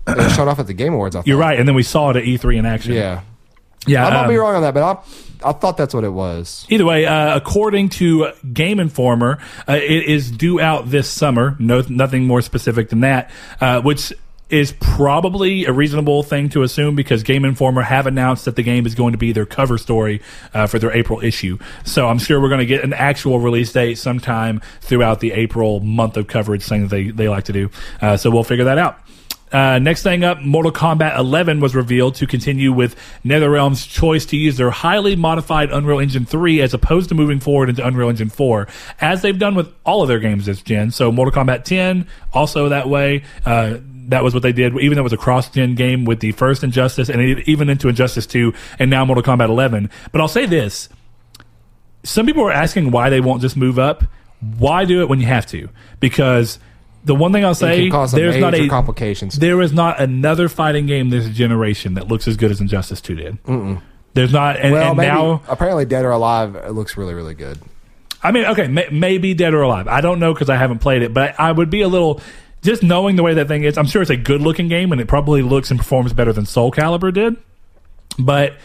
[0.09, 1.17] it was shown off at the Game Awards.
[1.17, 1.27] I thought.
[1.27, 2.93] You're right, and then we saw it at E3 in action.
[2.93, 3.23] Yeah,
[3.87, 4.07] yeah.
[4.07, 5.03] I might um, be wrong on that, but I
[5.45, 6.67] I thought that's what it was.
[6.69, 11.57] Either way, uh, according to Game Informer, uh, it is due out this summer.
[11.59, 13.31] No, nothing more specific than that.
[13.61, 14.13] Uh, which
[14.51, 18.85] is probably a reasonable thing to assume because Game Informer have announced that the game
[18.85, 20.21] is going to be their cover story
[20.53, 21.59] uh, for their April issue.
[21.85, 25.81] So I'm sure we're going to get an actual release date sometime throughout the April
[25.81, 27.71] month of coverage, thing that they they like to do.
[28.01, 28.99] Uh, so we'll figure that out.
[29.53, 34.37] Uh, next thing up, Mortal Kombat 11 was revealed to continue with NetherRealm's choice to
[34.37, 38.31] use their highly modified Unreal Engine 3 as opposed to moving forward into Unreal Engine
[38.31, 38.67] 4,
[39.01, 40.91] as they've done with all of their games this gen.
[40.91, 43.25] So Mortal Kombat 10, also that way.
[43.45, 43.79] Uh,
[44.09, 46.65] that was what they did, even though it was a cross-gen game with the first
[46.65, 49.91] Injustice and even into Injustice 2 and now Mortal Kombat 11.
[50.11, 50.89] But I'll say this.
[52.05, 54.05] Some people are asking why they won't just move up.
[54.59, 55.69] Why do it when you have to?
[56.01, 56.59] Because
[57.05, 59.37] the one thing I'll say, can cause some there's not a complications.
[59.39, 63.15] There is not another fighting game this generation that looks as good as Injustice 2
[63.15, 63.43] did.
[63.45, 63.83] Mm-mm.
[64.15, 67.35] There's not, and, well, and maybe, now apparently Dead or Alive it looks really really
[67.35, 67.59] good.
[68.23, 69.89] I mean, okay, may, maybe Dead or Alive.
[69.89, 72.21] I don't know because I haven't played it, but I would be a little
[72.63, 73.77] just knowing the way that thing is.
[73.77, 76.47] I'm sure it's a good looking game, and it probably looks and performs better than
[76.47, 77.37] Soul Calibur did.
[78.19, 78.57] But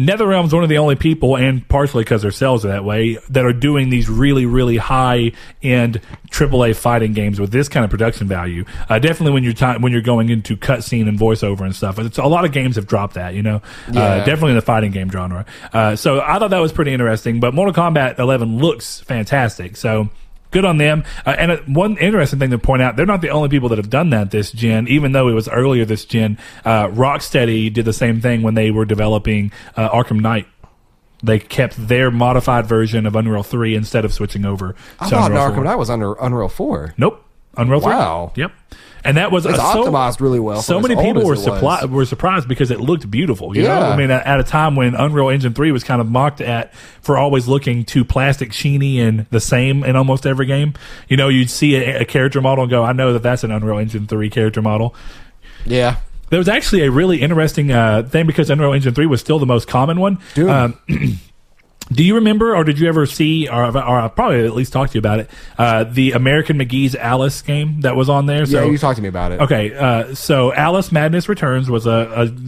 [0.00, 3.44] NetherRealm's one of the only people, and partially because their sales are that way, that
[3.44, 5.32] are doing these really, really high
[5.62, 8.64] end AAA fighting games with this kind of production value.
[8.88, 11.98] Uh, definitely when you're when you're going into cutscene and voiceover and stuff.
[11.98, 13.60] It's a lot of games have dropped that, you know.
[13.88, 15.44] Uh, definitely in the fighting game genre.
[15.72, 17.38] Uh, so I thought that was pretty interesting.
[17.38, 19.76] But Mortal Kombat 11 looks fantastic.
[19.76, 20.08] So
[20.50, 21.04] good on them.
[21.24, 23.78] Uh, and uh, one interesting thing to point out, they're not the only people that
[23.78, 26.38] have done that this gen, even though it was earlier this gen.
[26.64, 30.46] Uh, Rocksteady did the same thing when they were developing uh, Arkham Knight.
[31.22, 35.42] They kept their modified version of Unreal 3 instead of switching over I thought Unreal
[35.50, 35.64] Arkham 4.
[35.64, 36.94] Knight was under Unreal Four.
[36.96, 37.24] Nope.
[37.56, 37.92] Unreal 3.
[37.92, 38.32] Wow.
[38.36, 38.52] Yep.
[39.02, 40.60] And that was It's uh, so- optimized really well.
[40.62, 43.56] so many people were suppli- were surprised because it looked beautiful.
[43.56, 43.88] You know, Yeah.
[43.90, 46.74] I mean, at, at a time when Unreal Engine three was kind of mocked at
[47.00, 50.74] for always looking too plastic, sheeny, and the same in almost every game.
[51.08, 53.50] You know, you'd see a, a character model and go, "I know that that's an
[53.50, 54.94] Unreal Engine three character model."
[55.66, 55.96] Yeah,
[56.30, 59.46] There was actually a really interesting uh, thing because Unreal Engine 3 was still the
[59.46, 60.18] most common one.
[60.38, 60.78] Um,
[61.92, 64.92] do you remember, or did you ever see, or, or I probably at least talked
[64.92, 68.44] to you about it, uh, the American McGee's Alice game that was on there?
[68.44, 68.64] yeah.
[68.64, 69.40] You talked to me about it.
[69.40, 71.90] Okay, uh, so Alice Madness Returns was a,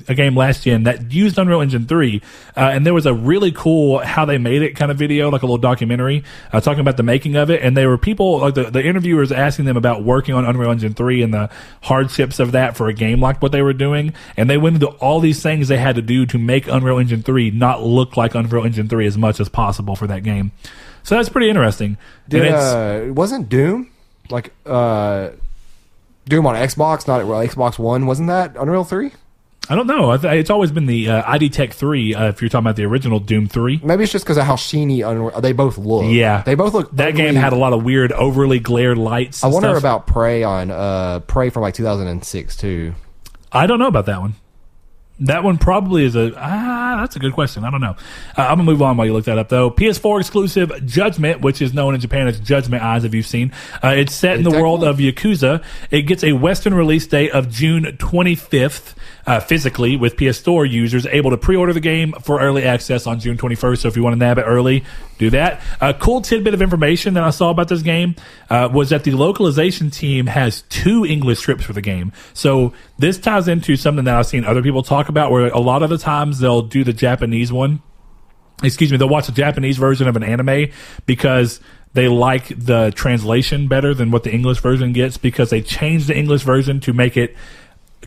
[0.09, 2.23] a, a game last gen that used Unreal Engine 3,
[2.57, 5.43] uh, and there was a really cool how they made it kind of video, like
[5.43, 6.23] a little documentary,
[6.53, 7.63] uh, talking about the making of it.
[7.63, 10.95] And there were people, like the, the interviewers asking them about working on Unreal Engine
[10.95, 11.51] 3 and the
[11.83, 14.15] hardships of that for a game like what they were doing.
[14.37, 17.23] And they went into all these things they had to do to make Unreal Engine
[17.23, 20.53] 3 not look like Unreal Engine 3 as much as possible for that game.
[21.03, 21.97] So that's pretty interesting.
[22.29, 23.91] Did uh, wasn't Doom
[24.31, 25.31] like uh,
[26.27, 27.07] Doom on Xbox?
[27.09, 28.07] Not well, Xbox One.
[28.07, 29.13] Wasn't that Unreal Three?
[29.69, 30.11] I don't know.
[30.13, 33.21] It's always been the uh, ID Tech 3, uh, if you're talking about the original
[33.21, 33.81] Doom 3.
[33.85, 35.41] Maybe it's just because of how sheeny Unreal.
[35.41, 36.05] They both look.
[36.13, 36.91] Yeah, they both look.
[36.97, 39.45] That game had a lot of weird, overly glared lights.
[39.45, 39.79] I wonder stuff.
[39.79, 42.95] about Prey on uh Prey from like 2006 too.
[43.53, 44.35] I don't know about that one.
[45.23, 46.97] That one probably is a ah.
[47.01, 47.65] That's a good question.
[47.65, 47.97] I don't know.
[48.37, 49.71] Uh, I'm gonna move on while you look that up though.
[49.71, 53.05] PS4 exclusive Judgment, which is known in Japan as Judgment Eyes.
[53.05, 53.53] If you've seen,
[53.83, 55.63] uh, it's set in the world of Yakuza.
[55.91, 58.95] It gets a Western release date of June 25th.
[59.25, 63.21] Uh, physically, with PS Store users able to pre-order the game for early access on
[63.21, 63.79] June 21st.
[63.79, 64.83] So if you want to nab it early,
[65.19, 65.63] do that.
[65.81, 68.17] A cool tidbit of information that I saw about this game
[68.51, 72.11] uh, was that the localization team has two English scripts for the game.
[72.35, 75.85] So this ties into something that I've seen other people talk about, where a lot
[75.85, 77.81] of the times they'll do the Japanese one.
[78.65, 80.71] Excuse me, they'll watch the Japanese version of an anime
[81.07, 81.61] because
[81.95, 86.17] they like the translation better than what the English version gets because they changed the
[86.17, 87.37] English version to make it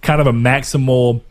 [0.02, 1.22] kind of a maximal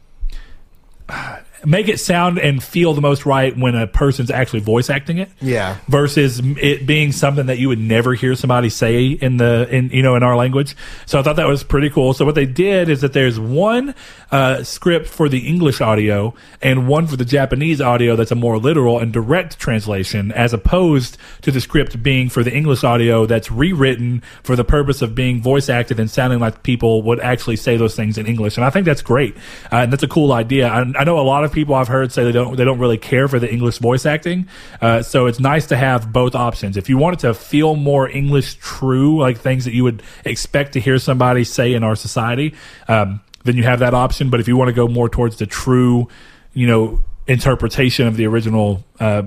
[1.67, 5.31] make it sound and feel the most right when a person's actually voice acting it
[5.41, 5.77] Yeah.
[5.89, 10.03] versus it being something that you would never hear somebody say in the in you
[10.03, 10.77] know in our language.
[11.07, 12.13] So I thought that was pretty cool.
[12.15, 13.95] So what they did is that there's one
[14.31, 18.59] uh, script for the English audio and one for the Japanese audio that's a more
[18.59, 23.51] literal and direct translation, as opposed to the script being for the English audio that's
[23.51, 27.77] rewritten for the purpose of being voice acted and sounding like people would actually say
[27.77, 28.57] those things in English.
[28.57, 29.37] And I think that's great.
[29.73, 30.69] Uh, and that's a cool idea.
[30.69, 32.99] I, I know a lot of people I've heard say they don't they don't really
[32.99, 34.49] care for the English voice acting.
[34.81, 36.77] Uh, so it's nice to have both options.
[36.77, 40.73] If you want it to feel more English true, like things that you would expect
[40.75, 42.55] to hear somebody say in our society,
[42.89, 44.29] um, then you have that option.
[44.29, 46.09] But if you want to go more towards the true,
[46.53, 49.23] you know, interpretation of the original, uh,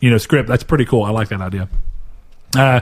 [0.00, 1.04] you know, script, that's pretty cool.
[1.04, 1.68] I like that idea.
[2.56, 2.80] Uh,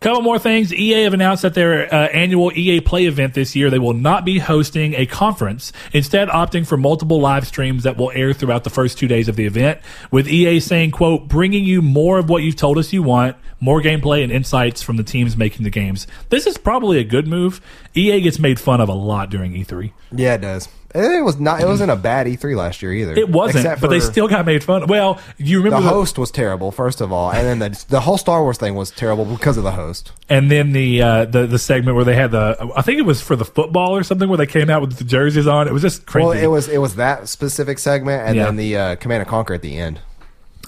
[0.00, 0.74] Couple more things.
[0.74, 4.26] EA have announced that their uh, annual EA Play event this year, they will not
[4.26, 8.70] be hosting a conference, instead opting for multiple live streams that will air throughout the
[8.70, 9.80] first two days of the event,
[10.10, 13.80] with EA saying, quote, bringing you more of what you've told us you want, more
[13.80, 16.06] gameplay and insights from the teams making the games.
[16.28, 17.62] This is probably a good move.
[17.94, 19.92] EA gets made fun of a lot during E3.
[20.12, 20.68] Yeah, it does.
[20.96, 21.60] It was not.
[21.60, 23.14] It wasn't a bad E3 last year either.
[23.14, 24.84] It wasn't, Except but they still got made fun.
[24.84, 24.88] Of.
[24.90, 28.18] Well, you remember the, host was terrible, first of all, and then the the whole
[28.18, 30.12] Star Wars thing was terrible because of the host.
[30.28, 33.20] and then the uh, the the segment where they had the I think it was
[33.20, 35.68] for the football or something where they came out with the jerseys on.
[35.68, 36.26] It was just crazy.
[36.28, 38.44] Well, it was it was that specific segment, and Yeah.
[38.46, 40.00] then the uh, Command and Conquer at the end.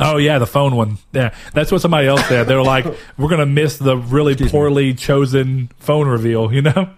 [0.00, 0.98] Oh yeah, the phone one.
[1.12, 2.46] Yeah, that's what somebody else said.
[2.46, 6.90] They're like, "We're gonna miss the really poorly chosen phone reveal." You know.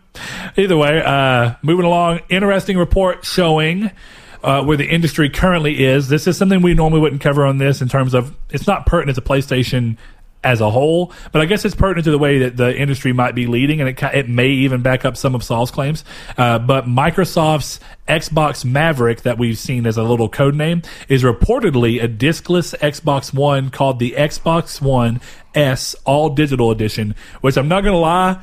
[0.57, 2.21] Either way, uh, moving along.
[2.29, 3.91] Interesting report showing.
[4.43, 6.09] Uh, where the industry currently is.
[6.09, 9.17] This is something we normally wouldn't cover on this in terms of it's not pertinent
[9.17, 9.99] to PlayStation
[10.43, 13.35] as a whole, but I guess it's pertinent to the way that the industry might
[13.35, 16.05] be leading, and it it may even back up some of Saul's claims.
[16.39, 22.03] Uh, but Microsoft's Xbox Maverick, that we've seen as a little code name, is reportedly
[22.03, 25.21] a discless Xbox One called the Xbox One
[25.55, 27.15] S All Digital Edition.
[27.43, 28.41] Which I'm not going to lie,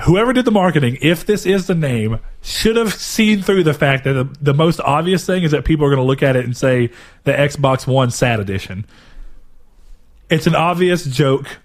[0.00, 4.04] whoever did the marketing, if this is the name, should have seen through the fact
[4.04, 6.44] that the, the most obvious thing is that people are going to look at it
[6.44, 6.90] and say
[7.24, 8.84] the Xbox One Sad Edition.
[10.28, 11.58] It's an obvious joke,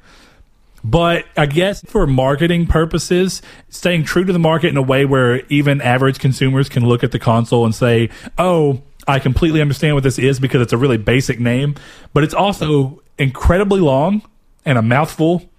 [0.84, 5.46] but I guess for marketing purposes, staying true to the market in a way where
[5.48, 10.04] even average consumers can look at the console and say, "Oh, I completely understand what
[10.04, 11.76] this is because it's a really basic name,
[12.14, 14.22] but it's also incredibly long
[14.64, 15.51] and a mouthful."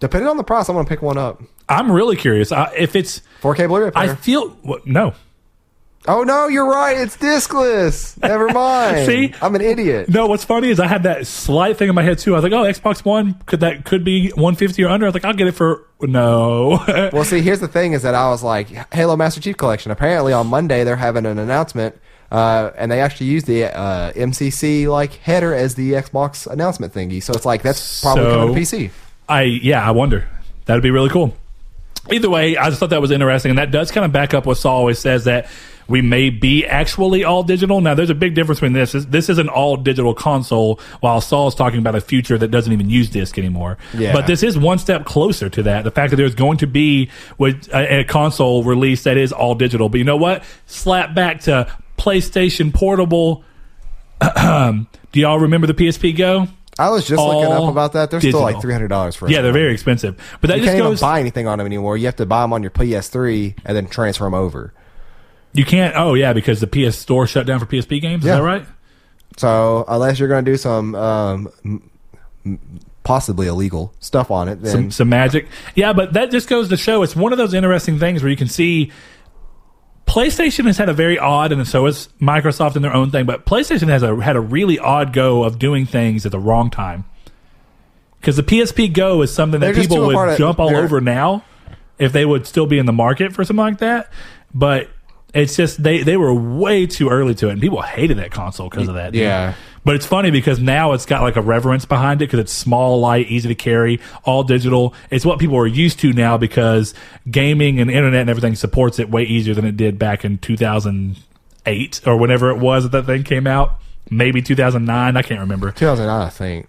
[0.00, 1.42] Depending on the price, I'm gonna pick one up.
[1.68, 5.12] I'm really curious I, if it's 4K Blu-ray I feel what, no.
[6.06, 6.96] oh no, you're right.
[6.96, 8.20] It's discless.
[8.22, 9.06] Never mind.
[9.06, 9.34] See?
[9.42, 10.08] I'm an idiot.
[10.08, 12.34] No, what's funny is I had that slight thing in my head too.
[12.34, 15.14] I was like, "Oh, Xbox One could that could be 150 or under?" I was
[15.14, 16.78] like, "I'll get it for no."
[17.12, 19.90] Well, see, here's the thing: is that I was like Halo Master Chief Collection.
[19.90, 21.98] Apparently, on Monday they're having an announcement,
[22.30, 27.20] uh, and they actually use the uh, MCC like header as the Xbox announcement thingy.
[27.22, 28.90] So it's like that's probably So- coming to PC.
[29.28, 30.28] I yeah, I wonder.
[30.66, 31.34] That'd be really cool.
[32.10, 34.46] Either way, I just thought that was interesting, and that does kind of back up
[34.46, 35.48] what Saul always says that
[35.88, 37.80] we may be actually all digital.
[37.80, 38.92] Now, there's a big difference between this.
[38.92, 42.72] This- is an all digital console, while Saul is talking about a future that doesn't
[42.72, 43.76] even use disc anymore.
[43.94, 44.12] Yeah.
[44.12, 45.84] But this is one step closer to that.
[45.84, 49.54] The fact that there's going to be with a, a console release that is all
[49.54, 49.88] digital.
[49.88, 50.44] But you know what?
[50.66, 53.44] Slap back to PlayStation Portable.
[54.20, 56.48] Do y'all remember the PSP Go?
[56.78, 58.10] I was just looking up about that.
[58.10, 59.28] They're still like three hundred dollars for.
[59.28, 60.16] Yeah, they're very expensive.
[60.40, 60.98] But that You just can't goes.
[60.98, 61.96] even buy anything on them anymore.
[61.96, 64.72] You have to buy them on your PS3 and then transfer them over.
[65.52, 65.94] You can't.
[65.96, 68.22] Oh yeah, because the PS Store shut down for PSP games.
[68.22, 68.36] Is Yeah.
[68.36, 68.64] that right?
[69.36, 71.90] So unless you're going to do some um,
[73.04, 75.48] possibly illegal stuff on it, then Some some magic.
[75.74, 78.36] Yeah, but that just goes to show it's one of those interesting things where you
[78.36, 78.92] can see.
[80.08, 83.26] PlayStation has had a very odd, and so has Microsoft in their own thing.
[83.26, 86.70] But PlayStation has a had a really odd go of doing things at the wrong
[86.70, 87.04] time.
[88.20, 91.44] Because the PSP Go is something that people would jump all over now,
[91.98, 94.10] if they would still be in the market for something like that.
[94.52, 94.88] But
[95.34, 98.68] it's just they they were way too early to it, and people hated that console
[98.70, 99.12] because of that.
[99.12, 99.22] dude.
[99.88, 103.00] But it's funny because now it's got like a reverence behind it because it's small,
[103.00, 104.92] light, easy to carry, all digital.
[105.08, 106.92] It's what people are used to now because
[107.30, 112.02] gaming and internet and everything supports it way easier than it did back in 2008
[112.04, 113.80] or whenever it was that that thing came out.
[114.10, 115.16] Maybe 2009.
[115.16, 115.72] I can't remember.
[115.72, 116.68] 2009, I think.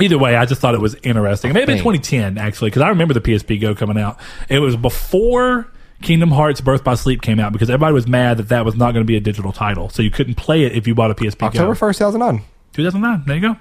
[0.00, 1.52] Either way, I just thought it was interesting.
[1.52, 4.18] Maybe in 2010 actually, because I remember the PSP Go coming out.
[4.48, 8.48] It was before Kingdom Hearts Birth by Sleep came out because everybody was mad that
[8.48, 10.86] that was not going to be a digital title, so you couldn't play it if
[10.86, 11.86] you bought a PSP October Go.
[11.86, 12.44] 1st, 2009.
[12.74, 13.24] 2009.
[13.26, 13.60] There you go.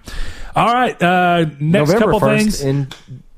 [0.56, 1.02] All right.
[1.02, 2.62] Uh, next November couple 1st things.
[2.62, 2.88] in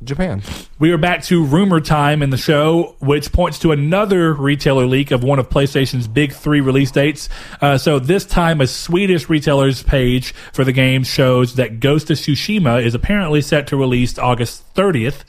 [0.03, 0.41] Japan.
[0.79, 5.11] We are back to rumor time in the show, which points to another retailer leak
[5.11, 7.29] of one of PlayStation's big three release dates.
[7.61, 12.17] Uh, so this time, a Swedish retailer's page for the game shows that Ghost of
[12.17, 15.23] Tsushima is apparently set to release August 30th.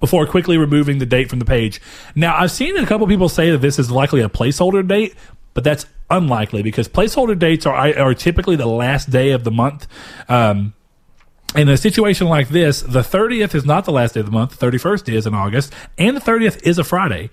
[0.00, 1.80] Before quickly removing the date from the page.
[2.16, 5.14] Now, I've seen a couple people say that this is likely a placeholder date,
[5.54, 9.86] but that's unlikely because placeholder dates are are typically the last day of the month.
[10.28, 10.74] Um,
[11.54, 14.58] in a situation like this, the 30th is not the last day of the month.
[14.58, 17.28] The 31st is in August, and the 30th is a Friday.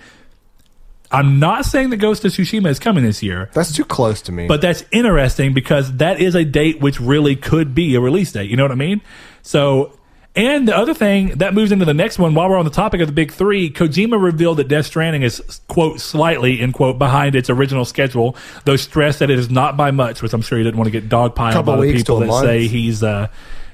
[1.12, 4.32] I'm not saying that Ghost of Tsushima is coming this year, That's too close to
[4.32, 4.48] me.
[4.48, 8.50] but that's interesting because that is a date which really could be a release date.
[8.50, 9.02] You know what I mean?
[9.42, 9.98] So,
[10.40, 13.02] and the other thing that moves into the next one, while we're on the topic
[13.02, 17.36] of the big three, Kojima revealed that Death Stranding is, quote, slightly, end quote, behind
[17.36, 20.64] its original schedule, though stressed that it is not by much, which I'm sure he
[20.64, 22.46] didn't want to get dogpiled by the people that month.
[22.46, 23.28] say he's, uh,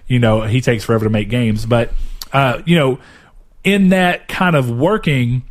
[0.08, 1.68] you know, he takes forever to make games.
[1.68, 1.94] But,
[2.34, 3.00] uh, you know,
[3.64, 5.44] in that kind of working,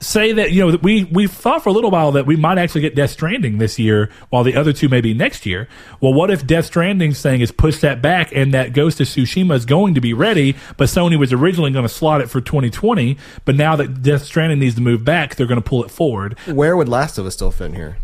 [0.00, 2.58] say that you know that we we thought for a little while that we might
[2.58, 5.68] actually get Death Stranding this year, while the other two may be next year.
[6.00, 9.54] Well, what if Death Stranding's thing is pushed that back, and that Ghost of Tsushima
[9.54, 13.16] is going to be ready, but Sony was originally going to slot it for 2020,
[13.44, 16.38] but now that Death Stranding needs to move back, they're going to pull it forward.
[16.46, 17.98] Where would Last of Us still fit in here?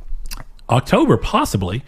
[0.69, 1.85] October, possibly.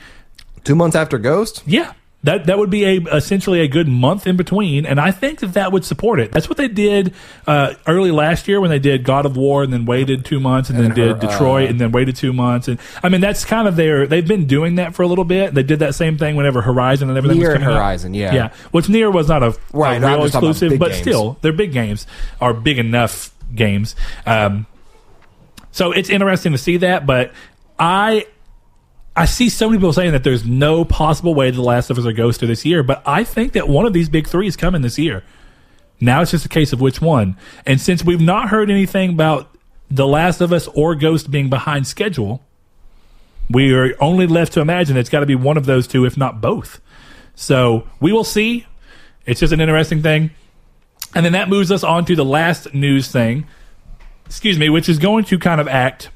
[0.64, 1.62] Two months after Ghost.
[1.66, 1.92] Yeah.
[2.24, 5.52] That that would be a essentially a good month in between, and I think that
[5.52, 6.32] that would support it.
[6.32, 7.14] That's what they did
[7.46, 10.68] uh, early last year when they did God of War, and then waited two months,
[10.68, 12.66] and, then And did Detroit, uh, and then waited two months.
[12.66, 14.08] And I mean, that's kind of their.
[14.08, 15.54] They've been doing that for a little bit.
[15.54, 17.74] They did that same thing whenever Horizon and everything Near was coming out.
[17.74, 18.34] Horizon, yeah.
[18.34, 18.52] yeah.
[18.72, 21.00] Which Near was not a, Right, a real just talking about exclusive, but games.
[21.00, 22.06] still, they're big games
[22.40, 23.94] are big enough games.
[24.26, 24.66] Um,
[25.70, 27.32] so it's interesting to see that, but
[27.78, 28.26] I
[29.18, 32.06] I see so many people saying that there's no possible way The Last of Us
[32.06, 34.56] or Ghost are this year, but I think that one of these big three is
[34.56, 35.24] coming this year.
[36.00, 37.36] Now it's just a case of which one.
[37.66, 39.52] And since we've not heard anything about
[39.90, 42.44] The Last of Us or Ghost being behind schedule,
[43.50, 46.16] we are only left to imagine it's got to be one of those two, if
[46.16, 46.80] not both.
[47.34, 48.66] So we will see.
[49.26, 50.30] It's just an interesting thing.
[51.16, 53.48] And then that moves us on to the last news thing,
[54.26, 56.10] excuse me, which is going to kind of act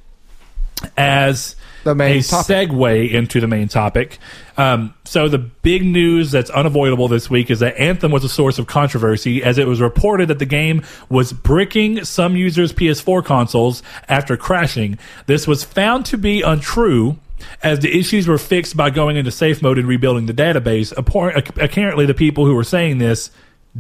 [0.96, 2.70] as The main a topic.
[2.70, 4.18] segue into the main topic.
[4.56, 8.58] Um, so the big news that's unavoidable this week is that Anthem was a source
[8.58, 13.82] of controversy as it was reported that the game was bricking some users' PS4 consoles
[14.08, 14.98] after crashing.
[15.26, 17.18] This was found to be untrue
[17.62, 20.92] as the issues were fixed by going into safe mode and rebuilding the database.
[20.96, 23.30] Apparently, the people who were saying this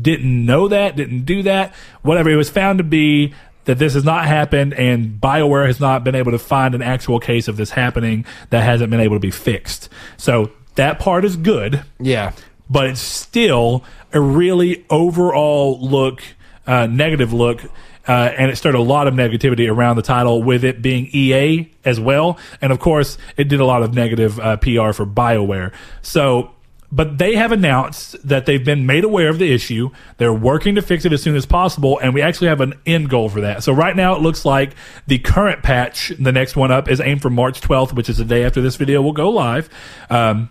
[0.00, 2.30] didn't know that, didn't do that, whatever.
[2.30, 3.34] It was found to be
[3.64, 7.20] that this has not happened and BioWare has not been able to find an actual
[7.20, 9.88] case of this happening that hasn't been able to be fixed.
[10.16, 12.32] So that part is good, Yeah.
[12.68, 16.22] but it's still a really overall look,
[16.66, 17.62] uh, negative look.
[18.08, 21.70] Uh, and it started a lot of negativity around the title with it being EA
[21.84, 22.36] as well.
[22.60, 25.70] And of course, it did a lot of negative uh, PR for BioWare.
[26.02, 26.50] So,
[26.92, 29.90] but they have announced that they've been made aware of the issue.
[30.18, 33.08] They're working to fix it as soon as possible, and we actually have an end
[33.08, 33.64] goal for that.
[33.64, 34.74] So right now, it looks like
[35.06, 38.26] the current patch, the next one up, is aimed for March 12th, which is the
[38.26, 39.70] day after this video will go live.
[40.10, 40.50] Um,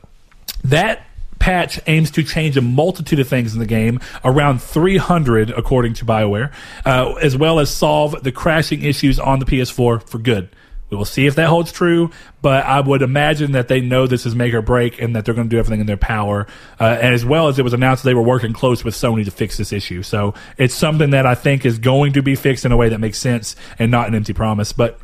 [0.64, 1.06] that
[1.38, 6.06] patch aims to change a multitude of things in the game, around 300 according to
[6.06, 6.52] BioWare,
[6.86, 10.50] uh, as well as solve the crashing issues on the PS4 for good.
[10.92, 12.12] We will see if that holds true,
[12.42, 15.34] but I would imagine that they know this is make or break and that they're
[15.34, 16.48] going to do everything in their power.
[16.82, 19.32] Uh, and as well as it was announced, they were working close with Sony to
[19.32, 20.04] fix this issue.
[20.04, 23.00] So it's something that I think is going to be fixed in a way that
[23.00, 24.74] makes sense and not an empty promise.
[24.74, 25.00] But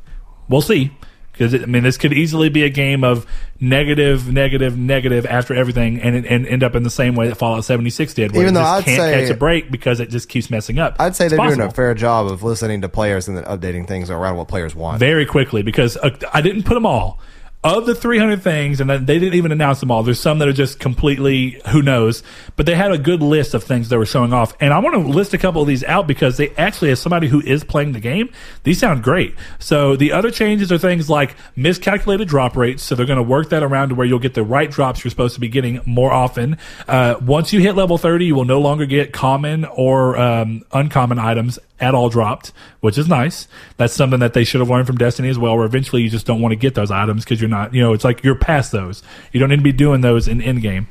[0.49, 0.91] we'll see.
[1.38, 3.25] Because I mean, this could easily be a game of
[3.59, 7.63] negative, negative, negative after everything, and and end up in the same way that Fallout
[7.65, 10.29] 76 did, where Even though just I'd can't say- catch a break because it just
[10.29, 10.95] keeps messing up.
[10.99, 13.88] I'd say It's they're doing a fair job of listening to players and then updating
[13.88, 14.99] things around what players want.
[14.99, 17.19] very quickly because uh, I didn't put them all.
[17.64, 20.03] Of the 300 things, and they didn't even announce them all.
[20.03, 22.22] There's some that are just completely who knows,
[22.55, 24.55] but they had a good list of things they were showing off.
[24.62, 27.28] And I want to list a couple of these out because they actually, as somebody
[27.28, 28.30] who is playing the game,
[28.62, 29.34] these sound great.
[29.58, 32.84] So the other changes are things like miscalculated drop rates.
[32.84, 35.10] So they're going to work that around to where you'll get the right drops you're
[35.10, 36.58] supposed to be getting more often.
[36.88, 41.18] Uh, once you hit level 30, you will no longer get common or um, uncommon
[41.18, 43.47] items at all dropped, which is nice.
[43.78, 46.25] That's something that they should have learned from Destiny as well, where eventually you just
[46.25, 48.71] don't want to get those items because you're not, you know, it's like you're past
[48.71, 49.03] those.
[49.32, 50.88] You don't need to be doing those in end game.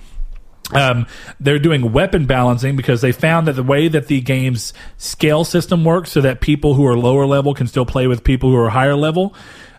[0.73, 1.07] Um,
[1.39, 5.85] they're doing weapon balancing because they found that the way that the game's scale system
[5.85, 8.71] works, so that people who are lower level can still play with people who are
[8.71, 9.35] higher level.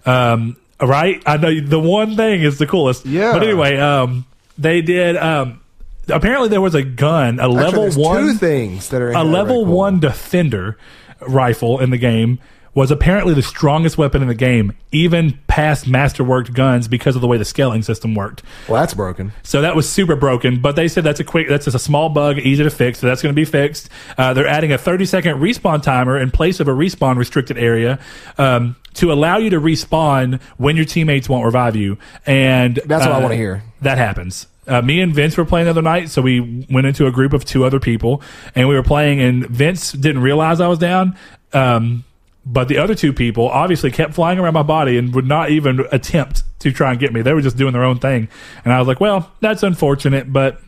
[0.06, 1.22] Um, right?
[1.26, 3.06] I know the one thing is the coolest.
[3.06, 3.34] Yeah.
[3.34, 4.26] But anyway, um,
[4.58, 5.18] they did.
[5.18, 5.62] Um,
[6.10, 9.26] apparently, there was a gun, a level one two things that are in a here
[9.26, 10.78] that are level one defender
[11.22, 12.40] rifle in the game
[12.78, 17.28] was apparently the strongest weapon in the game, even past masterworked guns because of the
[17.28, 18.44] way the scaling system worked.
[18.68, 19.32] Well, that's broken.
[19.42, 22.10] So that was super broken, but they said that's a quick, that's just a small
[22.10, 23.00] bug, easy to fix.
[23.00, 23.90] So that's going to be fixed.
[24.16, 27.98] Uh, they're adding a 30 second respawn timer in place of a respawn restricted area
[28.38, 31.98] um, to allow you to respawn when your teammates won't revive you.
[32.28, 33.64] And That's what I uh, wanna hear.
[33.82, 34.46] That happens.
[34.68, 37.34] Uh, me and Vince were playing the other night, so we went into a group
[37.34, 38.22] of two other people,
[38.56, 39.22] and we were playing.
[39.22, 41.16] And Vince didn't realize I was down,
[41.54, 42.04] um,
[42.46, 45.86] but the other two people obviously kept flying around my body and would not even
[45.92, 47.22] attempt to try and get me.
[47.22, 48.28] They were just doing their own thing,
[48.66, 50.60] and I was like, "Well, that's unfortunate, but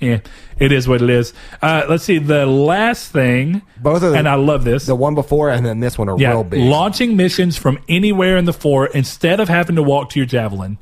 [0.00, 0.20] yeah,
[0.58, 1.32] it is what it is."
[1.62, 2.18] Uh, let's see.
[2.18, 4.86] The last thing, Both of and I love this.
[4.86, 6.60] The one before and then this one are yeah, real big.
[6.62, 10.78] launching missions from anywhere in the fort instead of having to walk to your javelin.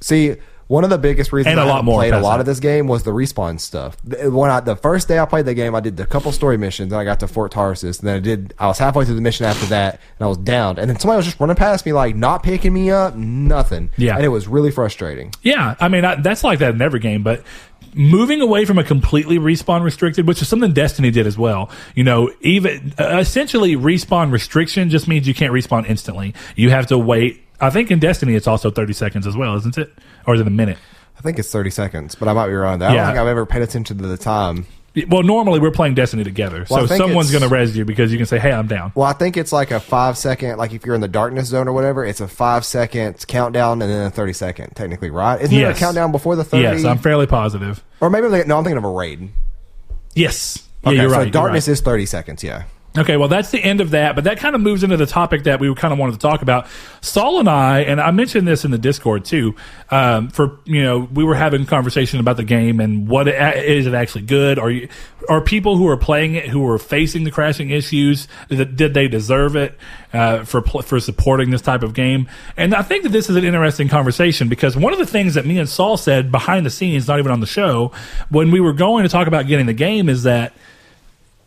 [0.00, 0.36] See,
[0.70, 2.60] one of the biggest reasons And a I lot more played a lot of this
[2.60, 3.96] game was the respawn stuff.
[4.04, 6.56] The- When I, the first day I played the game, I did a couple story
[6.58, 7.98] missions, and I got to Fort Tarsis.
[7.98, 8.54] And then I did.
[8.56, 10.78] I was halfway through the mission after that, and I was downed.
[10.78, 13.90] And then somebody was just running past me, like not picking me up, nothing.
[13.96, 14.14] Yeah.
[14.14, 15.32] and it was really frustrating.
[15.42, 17.42] Yeah, I mean I, that's like that in every game, but
[17.92, 21.68] moving away from a completely respawn restricted, which is something Destiny did as well.
[21.96, 26.34] You know, even uh, essentially respawn restriction just means you can't respawn instantly.
[26.54, 29.76] You have to wait I think in Destiny it's also 30 seconds as well, isn't
[29.78, 29.92] it?
[30.26, 30.78] Or is it a minute?
[31.18, 32.82] I think it's 30 seconds, but I might be wrong.
[32.82, 34.66] I don't think I've ever paid attention to the time.
[35.08, 37.76] Well, normally we're playing Destiny together, Well, I so think someone's it's- going to res
[37.76, 40.18] you because you can say, "Hey, I'm down." Well, I think it's like a five
[40.18, 43.82] second, like if you're in the darkness zone or whatever, it's a five second countdown
[43.82, 45.40] and then a 30 second, technically, right?
[45.40, 45.78] Isn't there a Yes.
[45.78, 46.62] countdown before the 30?
[46.64, 47.84] Yes, I'm fairly positive.
[48.00, 49.28] or maybe, they, no, I'm thinking of a raid.
[50.14, 51.22] Yes, Okay, yeah, you're so right.
[51.24, 51.72] you're darkness right.
[51.72, 52.62] is 30 seconds, yeah.
[52.98, 55.44] Okay, well, that's the end of that, but that kind of moves into the topic
[55.44, 56.66] that we kind of wanted to talk about.
[57.00, 59.54] Saul and I, and I mentioned this in the Discord too.
[59.92, 63.86] Um, for you know, we were having conversation about the game and what it, is
[63.86, 64.58] it actually good?
[64.58, 64.88] Are you
[65.28, 68.26] are people who are playing it who are facing the crashing issues?
[68.48, 69.78] Did, did they deserve it
[70.12, 72.28] uh, for for supporting this type of game?
[72.56, 75.46] And I think that this is an interesting conversation because one of the things that
[75.46, 77.92] me and Saul said behind the scenes, not even on the show,
[78.30, 80.54] when we were going to talk about getting the game, is that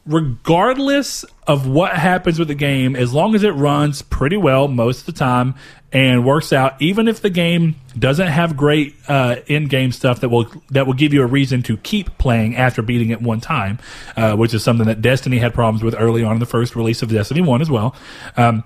[0.06, 5.02] regardless of what happens with the game, as long as it runs pretty well most
[5.02, 5.56] of the time
[5.92, 10.48] and works out, even if the game doesn't have great uh, in-game stuff that will
[10.72, 13.78] that will give you a reason to keep playing after beating it one time,
[14.18, 17.02] uh, which is something that Destiny had problems with early on in the first release
[17.02, 17.96] of Destiny One as well.
[18.36, 18.64] Um,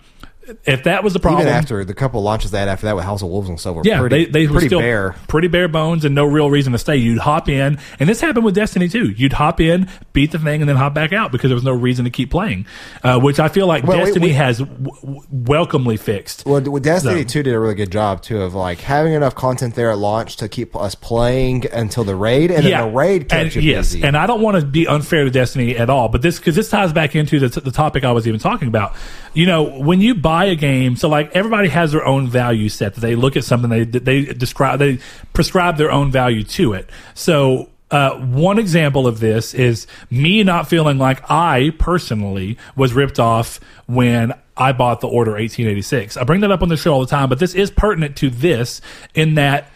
[0.66, 3.22] if that was the problem, Even after the couple launches that after that with House
[3.22, 5.16] of Wolves and so were yeah, pretty, they, they were pretty still bare.
[5.28, 6.96] pretty bare bones and no real reason to stay.
[6.96, 9.12] You'd hop in, and this happened with Destiny too.
[9.12, 11.72] You'd hop in, beat the thing, and then hop back out because there was no
[11.74, 12.66] reason to keep playing.
[13.04, 16.46] Uh, which I feel like Well, we- Destiny we- has w- w- welcomely fixed.
[16.46, 19.36] Well, with Destiny So- 2 did a really good job too of like having enough
[19.36, 23.30] content there at launch to keep us playing until the raid, and then the raid
[23.30, 24.04] kept and, you yes, busy.
[24.04, 26.70] and I don't want to be unfair to Destiny at all, but this because this
[26.70, 28.96] ties back into the, the topic I was even talking about.
[29.38, 32.96] You know, when you buy a game, so like everybody has their own value set
[32.96, 34.98] that they look at something they they describe they
[35.34, 36.90] prescribe their own value to it.
[37.14, 37.70] So.
[37.90, 43.62] Uh, one example of this is me not feeling like I personally was ripped off
[43.86, 46.18] when I bought the Order 1886.
[46.18, 48.30] I bring that up on the show all the time, but this is pertinent to
[48.30, 48.82] this
[49.16, 49.72] in that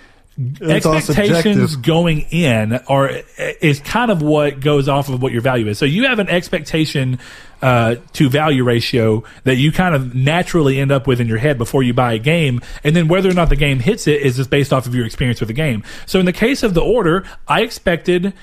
[0.62, 3.10] It's expectations going in are
[3.62, 5.78] is kind of what goes off of what your value is.
[5.78, 7.20] So you have an expectation
[7.62, 11.58] uh, to value ratio that you kind of naturally end up with in your head
[11.58, 14.38] before you buy a game, and then whether or not the game hits it is
[14.38, 15.84] just based off of your experience with the game.
[16.06, 18.34] So in the case of the order, I expected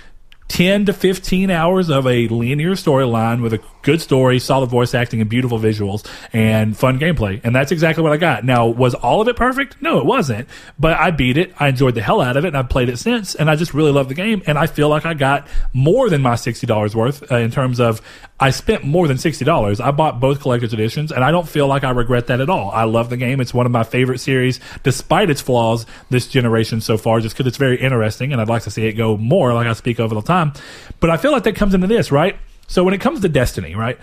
[0.48, 5.20] 10 to 15 hours of a linear storyline with a good story, solid voice acting,
[5.20, 7.40] and beautiful visuals and fun gameplay.
[7.44, 8.44] And that's exactly what I got.
[8.44, 9.80] Now, was all of it perfect?
[9.80, 10.48] No, it wasn't.
[10.78, 11.52] But I beat it.
[11.58, 13.34] I enjoyed the hell out of it, and I've played it since.
[13.34, 14.42] And I just really love the game.
[14.46, 18.00] And I feel like I got more than my $60 worth uh, in terms of
[18.40, 19.84] I spent more than $60.
[19.84, 22.70] I bought both collector's editions, and I don't feel like I regret that at all.
[22.70, 23.40] I love the game.
[23.40, 27.48] It's one of my favorite series, despite its flaws this generation so far, just because
[27.48, 30.14] it's very interesting, and I'd like to see it go more, like I speak over
[30.14, 30.52] the time.
[31.00, 32.38] But I feel like that comes into this, right?
[32.68, 33.98] So when it comes to Destiny, right?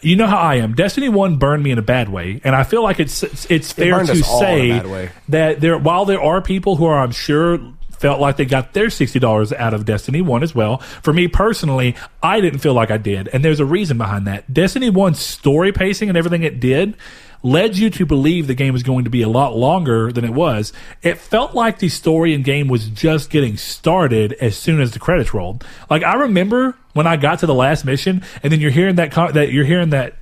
[0.00, 0.74] You know how I am.
[0.74, 3.96] Destiny One burned me in a bad way, and I feel like it's it's fair
[3.96, 6.98] burned to us all in a say that there, while there are people who are,
[6.98, 7.60] I'm sure,
[7.98, 10.78] felt like they got their sixty dollars out of Destiny One as well.
[10.78, 14.52] For me personally, I didn't feel like I did, and there's a reason behind that.
[14.52, 16.96] Destiny One's story pacing and everything it did
[17.42, 20.32] led you to believe the game was going to be a lot longer than it
[20.32, 20.72] was.
[21.02, 24.98] It felt like the story and game was just getting started as soon as the
[24.98, 25.64] credits rolled.
[25.90, 29.12] Like I remember when I got to the last mission, and then you're hearing that
[29.12, 30.14] co- that you're hearing that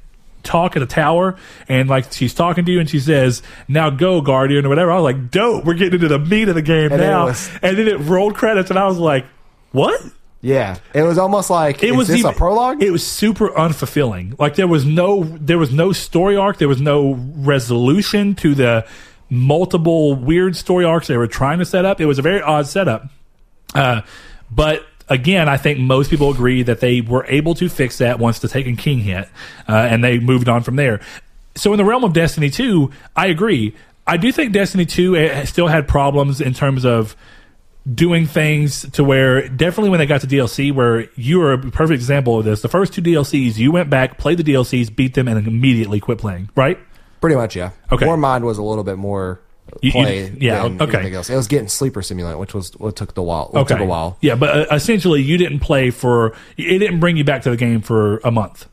[0.43, 1.37] talk at a tower
[1.70, 4.91] and like she's talking to you and she says now go guardian or whatever.
[4.91, 7.25] I was like dope we're getting into the meat of the game And it now.
[7.25, 9.25] was- and then it rolled credits and i was like
[9.72, 9.99] what?
[10.43, 12.83] Yeah, it was almost like it is was this even- a prologue?
[12.83, 14.39] it was super unfulfilling.
[14.39, 18.87] Like there was no there was no story arc there was no resolution to the
[19.31, 22.01] multiple weird story arcs they were trying to set up.
[22.03, 23.09] It was a very odd setup.
[23.75, 24.03] Uh,
[24.51, 28.39] but again, I think most people agree that they were able to fix that once
[28.39, 29.29] the Taken King hit,
[29.69, 31.01] uh, and they moved on from there.
[31.57, 33.75] So in the realm of Destiny 2, I agree.
[34.07, 37.17] I do think Destiny 2 eh, still had problems in terms of
[37.93, 41.97] doing things to where definitely when they got to DLC, where you are a perfect
[41.97, 42.63] example of this.
[42.63, 46.19] The first two DLCs, you went back, played the DLCs, beat them, and immediately quit
[46.19, 46.79] playing, right?
[47.21, 47.71] Pretty much, yeah.
[47.93, 48.07] Okay.
[48.07, 49.41] Warmind was a little bit more
[49.83, 50.99] You- you- yeah, okay.
[50.99, 51.31] anything else.
[51.31, 53.49] It was getting Sleeper Simulant, which was what took the while.
[53.51, 54.17] What took a while.
[54.21, 56.35] Yeah, but uh, essentially, you didn't play for.
[56.57, 58.67] It didn't bring you back to the game for a month.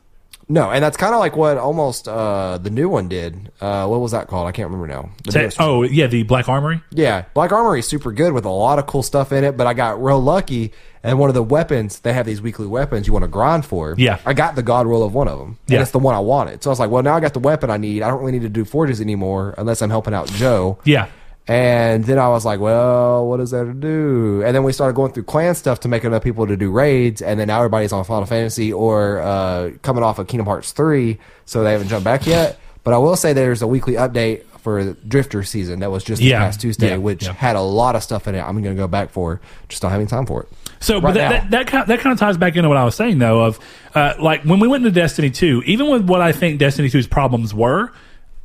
[0.48, 3.50] No, and that's kind of like what almost uh, the new one did.
[3.60, 4.46] Uh, what was that called?
[4.48, 5.10] I can't remember now.
[5.58, 6.82] Oh yeah, the Black Armory.
[6.90, 9.66] Yeah, Black Armory is super good with a lot of cool stuff in it, but
[9.66, 10.72] I got real lucky.
[11.04, 13.94] And one of the weapons, they have these weekly weapons you want to grind for.
[13.98, 14.18] Yeah.
[14.24, 15.58] I got the God roll of one of them.
[15.66, 15.76] Yeah.
[15.78, 16.62] And it's the one I wanted.
[16.62, 18.02] So I was like, well, now I got the weapon I need.
[18.02, 20.78] I don't really need to do forges anymore unless I'm helping out Joe.
[20.84, 21.08] Yeah,
[21.48, 24.42] And then I was like, well, what is there to do?
[24.46, 27.20] And then we started going through clan stuff to make enough people to do raids.
[27.20, 31.18] And then now everybody's on Final Fantasy or uh, coming off of Kingdom Hearts 3,
[31.46, 32.60] so they haven't jumped back yet.
[32.84, 36.38] But I will say there's a weekly update for Drifter season that was just Yeah.
[36.38, 36.96] past Tuesday, Yeah.
[36.98, 37.32] which Yeah.
[37.32, 38.40] had a lot of stuff in it.
[38.40, 40.48] I'm going to go back for, just don't having time for it.
[40.82, 42.84] So, Right but that, that, that, kind that kind of ties back into what I
[42.84, 43.58] was saying, though, of
[43.94, 47.06] uh, like when we went into Destiny 2, even with what I think Destiny 2's
[47.06, 47.92] problems were,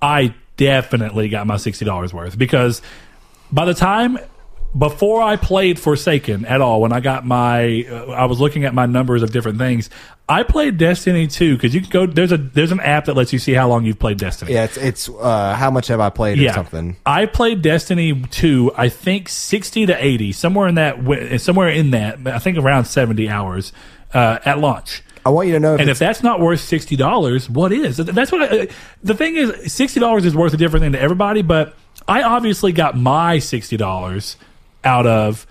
[0.02, 2.82] I definitely got my $60 worth because
[3.52, 4.18] by the time
[4.78, 8.73] before I played Forsaken at all, when I got my, uh, I was looking at
[8.73, 9.89] my numbers of different things.
[10.30, 13.32] I played Destiny 2 because you can go, there's a, there's an app that lets
[13.32, 14.53] you see how long you've played Destiny.
[14.53, 16.97] Yeah, it's it's uh, how much have I played or something.
[17.05, 22.28] I played Destiny 2, I think 60 to 80, somewhere in that somewhere in that,
[22.28, 23.71] I think around 70 hours
[24.13, 25.01] uh, at launch.
[25.25, 27.97] I want you to know if And if that's not worth sixty dollars, what is?
[27.97, 28.49] That's what.
[28.49, 28.67] I,
[29.03, 31.41] the thing is, sixty dollars is worth a different thing to everybody.
[31.41, 31.75] But
[32.07, 34.38] I obviously got my sixty dollars
[34.88, 35.46] out of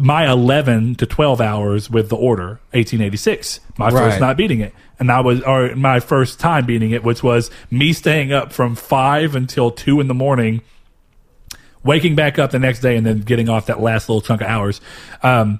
[0.00, 3.60] my eleven to twelve hours with the order eighteen eighty six.
[3.78, 4.10] My Right.
[4.10, 7.50] first night beating it, and I was or my first time beating it, which was
[7.70, 10.62] me staying up from five until two in the morning
[11.84, 14.46] waking back up the next day and then getting off that last little chunk of
[14.46, 14.80] hours.
[15.22, 15.58] Um,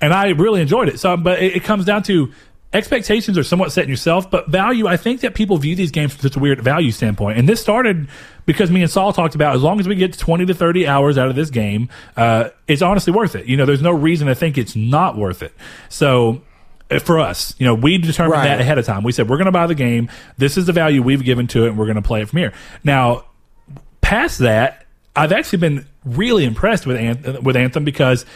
[0.00, 1.00] and I really enjoyed it.
[1.00, 2.32] So, but it, it comes down to
[2.72, 4.86] expectations are somewhat set in yourself, but value.
[4.86, 7.38] I think that people view these games from such a weird value standpoint.
[7.38, 8.06] And this started
[8.46, 11.16] because me and Saul talked about as long as we get 20 to 30 hours
[11.18, 13.46] out of this game, uh, it's honestly worth it.
[13.46, 15.52] You know, there's no reason to think it's not worth it.
[15.88, 16.42] So,
[16.90, 18.48] uh, for us, you know, we determined Right.
[18.48, 19.02] that ahead of time.
[19.02, 20.10] We said we're going to buy the game.
[20.36, 22.38] This is the value we've given to it, and we're going to play it from
[22.40, 22.52] here.
[22.82, 23.24] Now,
[24.00, 24.86] past that,
[25.16, 28.26] I've actually been really impressed with Anthem, with Anthem because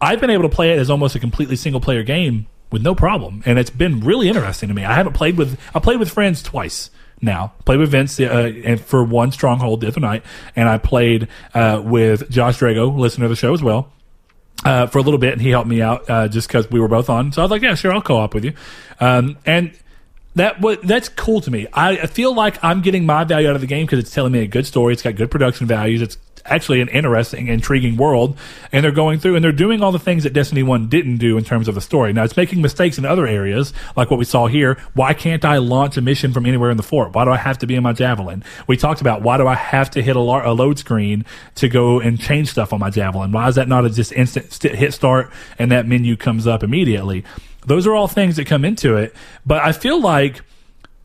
[0.00, 2.94] I've been able to play it as almost a completely single player game with no
[2.94, 4.84] problem, and it's been really interesting to me.
[4.84, 6.90] I haven't played with I played with friends twice
[7.24, 7.52] now.
[7.64, 10.22] Played with Vince uh, and for one stronghold the other night,
[10.54, 13.92] and I played uh, with Josh Drago, listener to the show as well
[14.64, 16.88] uh, for a little bit, and he helped me out uh, just because we were
[16.88, 17.32] both on.
[17.32, 18.54] So I was like, "Yeah, sure, I'll co-op with you."
[19.00, 19.72] Um, and
[20.34, 21.66] that that's cool to me.
[21.72, 24.40] I feel like I'm getting my value out of the game because it's telling me
[24.40, 24.92] a good story.
[24.92, 26.02] It's got good production values.
[26.02, 28.36] It's actually an interesting, intriguing world,
[28.72, 31.38] and they're going through and they're doing all the things that Destiny One didn't do
[31.38, 32.12] in terms of the story.
[32.12, 34.78] Now it's making mistakes in other areas, like what we saw here.
[34.94, 37.14] Why can't I launch a mission from anywhere in the fort?
[37.14, 38.44] Why do I have to be in my javelin?
[38.66, 41.24] We talked about why do I have to hit a, lar- a load screen
[41.56, 43.32] to go and change stuff on my javelin?
[43.32, 46.62] Why is that not a just instant st- hit start and that menu comes up
[46.62, 47.24] immediately?
[47.66, 49.14] Those are all things that come into it,
[49.46, 50.42] but I feel like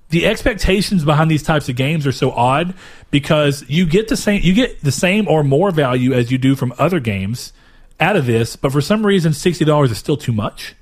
[0.09, 2.73] the expectations behind these types of games are so odd
[3.11, 6.55] because you get the same you get the same or more value as you do
[6.55, 7.53] from other games
[7.99, 10.75] out of this, but for some reason sixty dollars is still too much.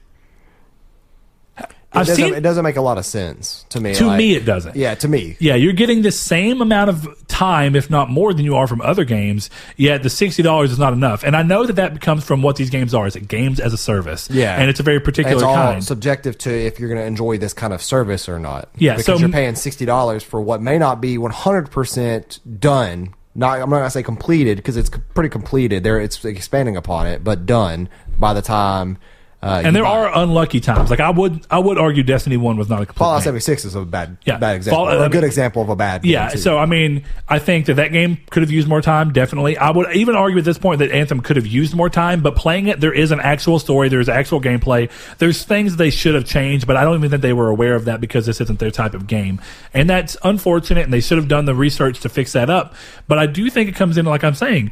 [1.93, 3.93] It I've doesn't, seen it doesn't make a lot of sense to me.
[3.95, 4.75] to like- me it doesn't.
[4.75, 5.37] yeah, to me.
[5.39, 8.81] Yeah, you're getting the same amount of time, if not more, than you are from
[8.81, 9.49] other games.
[9.77, 12.57] Yet the sixty dollars is not enough, and I know that that comes from what
[12.57, 13.07] these games are.
[13.07, 14.29] Is it games as a service?
[14.29, 14.59] Yeah.
[14.59, 15.81] and it's a very particular It's all kind.
[15.83, 18.67] subjective to if you're going to enjoy this kind of service or not.
[18.77, 22.39] Yeah, because so- you're paying sixty dollars for what may not be one hundred percent
[22.59, 23.13] done.
[23.33, 25.83] Not, I'm not going to say completed because it's pretty completed.
[25.83, 27.87] There, it's expanding upon it, but done
[28.19, 28.97] by the time.
[29.39, 30.89] Uh, and there are unlucky times.
[30.89, 32.97] Like I would, I would argue Destiny One was not a complete.
[33.05, 33.25] Fallout game.
[33.25, 34.37] 76 is a bad, Yeah.
[34.37, 36.01] bad example, Fallout- or a good example of a bad.
[36.01, 39.13] game, Yeah, so I mean, I think that that game could have used more time.
[39.13, 42.21] Definitely, I would even argue at this point that Anthem could have used more time.
[42.21, 43.89] But playing it, there is an actual story.
[43.89, 44.89] There's actual gameplay.
[45.19, 47.85] There's things they should have changed, but I don't even think they were aware of
[47.85, 49.39] that because this isn't their type of game,
[49.71, 50.83] and that's unfortunate.
[50.85, 52.73] And they should have done the research to fix that up.
[53.07, 54.71] But I do think it comes in like I'm saying.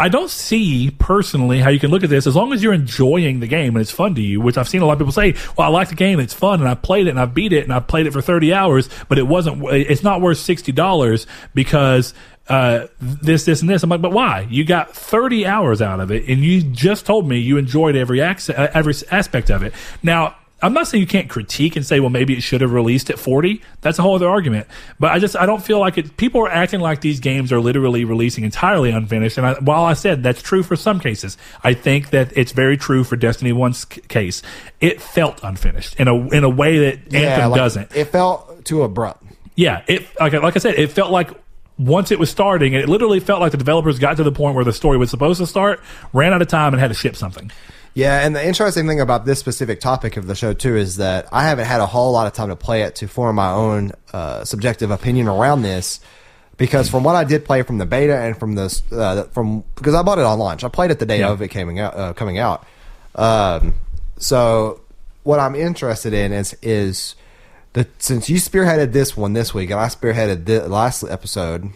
[0.00, 3.40] I don't see personally how you can look at this as long as you're enjoying
[3.40, 5.34] the game and it's fun to you, which I've seen a lot of people say,
[5.56, 7.64] well, I like the game, it's fun, and I played it and I beat it
[7.64, 12.14] and I played it for 30 hours, but it wasn't, it's not worth $60 because,
[12.48, 13.82] uh, this, this, and this.
[13.82, 14.46] I'm like, but why?
[14.48, 18.22] You got 30 hours out of it and you just told me you enjoyed every,
[18.22, 19.74] uh, every aspect of it.
[20.02, 23.10] Now, I'm not saying you can't critique and say, well, maybe it should have released
[23.10, 23.62] at 40.
[23.80, 24.66] That's a whole other argument.
[24.98, 26.16] But I just, I don't feel like it.
[26.16, 29.38] People are acting like these games are literally releasing entirely unfinished.
[29.38, 32.76] And I, while I said that's true for some cases, I think that it's very
[32.76, 34.42] true for Destiny 1's c- case.
[34.80, 37.94] It felt unfinished in a, in a way that Anthem like, doesn't.
[37.94, 39.24] It felt too abrupt.
[39.54, 41.30] Yeah, it like like I said, it felt like
[41.78, 44.64] once it was starting, it literally felt like the developers got to the point where
[44.64, 45.80] the story was supposed to start,
[46.12, 47.50] ran out of time, and had to ship something.
[47.98, 51.26] Yeah, and the interesting thing about this specific topic of the show too is that
[51.32, 53.90] I haven't had a whole lot of time to play it to form my own
[54.12, 55.98] uh, subjective opinion around this.
[56.56, 59.94] Because from what I did play from the beta and from this, uh, from because
[59.96, 61.30] I bought it on launch, I played it the day Yeah.
[61.30, 61.96] of it coming out.
[61.96, 62.64] Uh, coming out.
[63.16, 63.74] Um,
[64.16, 64.80] so
[65.24, 67.16] what I'm interested in is is
[67.72, 71.70] that since you spearheaded this one this week and I spearheaded the last episode,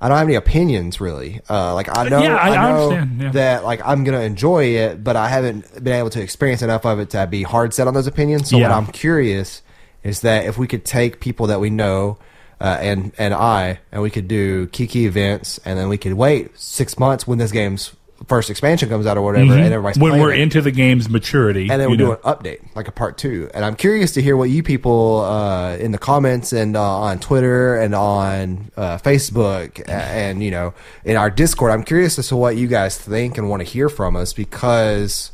[0.00, 1.40] I don't have any opinions really.
[1.50, 3.30] Uh, like I know, Yeah, I- I, know understand, yeah.
[3.32, 7.00] that like I'm gonna enjoy it, but I haven't been able to experience enough of
[7.00, 8.48] it to be hard set on those opinions.
[8.50, 9.62] So what I'm curious
[10.04, 12.18] is that if we could take people that we know,
[12.60, 16.58] uh, and and I, and we could do Kiki events, and then we could wait
[16.58, 17.92] six months when this game's
[18.26, 20.40] first expansion comes out or whatever, and everybody's when we're it.
[20.40, 23.50] into the game's maturity, and then we do an update, like a part two.
[23.54, 27.18] And I'm curious to hear what you people uh, in the comments and uh, on
[27.18, 30.74] Twitter and on uh, Facebook and you know
[31.04, 31.70] in our Discord.
[31.70, 35.32] I'm curious as to what you guys think and want to hear from us because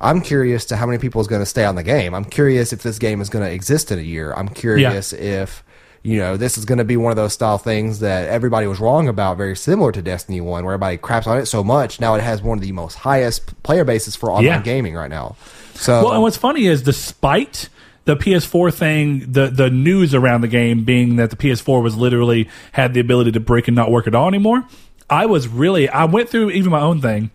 [0.00, 2.14] I'm curious to how many people is going to stay on the game.
[2.14, 4.34] I'm curious if this game is going to exist in a year.
[4.34, 5.63] I'm curious if
[6.04, 8.78] you know this is going to be one of those style things that everybody was
[8.78, 11.98] wrong about, very similar to Destiny One, where everybody craps on it so much.
[11.98, 14.60] Now it has one of the most highest player bases for online Yeah.
[14.62, 15.34] gaming right now.
[15.74, 17.68] So Well, and what's funny is despite
[18.04, 22.48] the PS4 thing, the the news around the game being that the PS4 was literally
[22.72, 24.64] had the ability to break and not work at all anymore,
[25.08, 27.30] I was really I went through even my own thing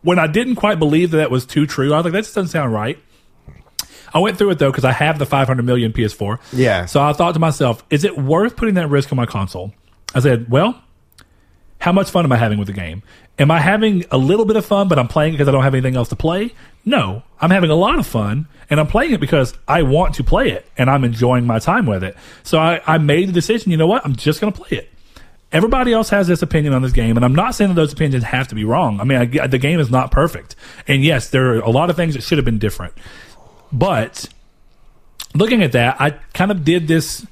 [0.00, 1.92] when I didn't quite believe that that was too true.
[1.92, 2.98] I was like, that just doesn't sound right.
[4.12, 6.38] I went through it though because I have the 500 million PS4.
[6.52, 6.86] Yeah.
[6.86, 9.72] So I thought to myself, is it worth putting that risk on my console?
[10.14, 10.82] I said, well,
[11.80, 13.02] how much fun am I having with the game?
[13.38, 15.62] Am I having a little bit of fun, but I'm playing it because I don't
[15.62, 16.52] have anything else to play?
[16.84, 20.24] No, I'm having a lot of fun, and I'm playing it because I want to
[20.24, 22.16] play it, and I'm enjoying my time with it.
[22.42, 23.70] So I, I made the decision.
[23.70, 24.04] You know what?
[24.04, 24.90] I'm just going to play it.
[25.52, 28.24] Everybody else has this opinion on this game, and I'm not saying that those opinions
[28.24, 29.00] have to be wrong.
[29.00, 30.56] I mean, I, the game is not perfect,
[30.88, 32.92] and yes, there are a lot of things that should have been different.
[33.72, 34.28] But
[35.34, 37.26] looking at that, I kind of did this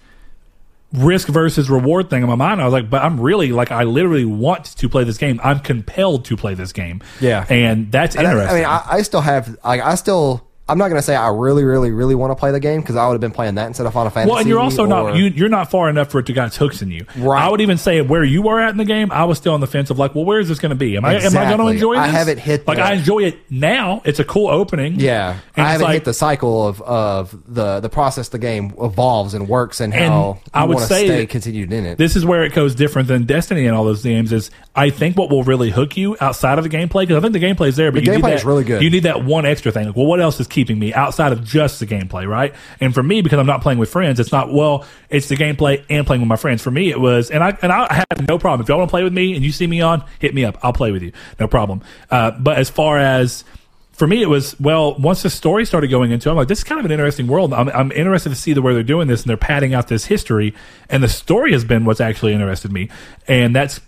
[0.92, 2.60] risk versus reward thing in my mind.
[2.60, 5.40] I was like, but I'm really like, I literally want to play this game.
[5.42, 7.02] I'm compelled to play this game.
[7.20, 7.44] Yeah.
[7.48, 8.56] and that's And I- interesting.
[8.56, 10.46] I, mean, I, I still have like I still.
[10.68, 12.97] I'm not going to say I really, really, really want to play the game because
[12.97, 14.30] I would have been playing that instead of Final Fantasy.
[14.30, 16.48] well, and you're also or- not you, you're not far enough for it to got
[16.48, 17.06] its hooks in you.
[17.16, 17.40] Right.
[17.40, 19.60] I would even say where you are at in the game, I was still on
[19.60, 20.97] the fence of like, well, where is this going to be?
[20.97, 22.01] Am I am I going to enjoy this?
[22.02, 24.02] I haven't hit like the- I enjoy it now.
[24.05, 24.98] It's a cool opening.
[24.98, 28.74] Yeah, and I haven't like, hit the cycle of, of the the process the game
[28.80, 31.97] evolves and works and And how I would say stay continued in it.
[31.97, 34.32] this is where it goes different than Destiny and all those games.
[34.32, 37.34] Is I think what will really hook you outside of the gameplay because I think
[37.34, 38.82] the gameplay is there, but The you need gameplay that, is really good.
[38.82, 39.86] You need that one extra thing.
[39.86, 42.55] Like, well, what else is keeping me outside of just the gameplay, right?
[42.81, 44.87] And for me, because I'm not playing with friends, it's not well.
[45.11, 46.62] It's the gameplay and playing with my friends.
[46.62, 48.91] For me, it was, and I and I have no problem if y'all want to
[48.91, 50.59] play with me and you see me on, hit me up.
[50.62, 51.83] I'll play with you, no problem.
[52.11, 53.45] Uh, but as far as
[53.93, 54.99] for me, it was well.
[54.99, 57.27] Once the story started going into, it, I'm like, this is kind of an interesting
[57.27, 57.53] world.
[57.53, 60.07] I'm, I'm interested to see the way they're doing this, and they're padding out this
[60.07, 60.55] history,
[60.89, 62.89] and the story has been what's actually interested me,
[63.28, 63.78] and that's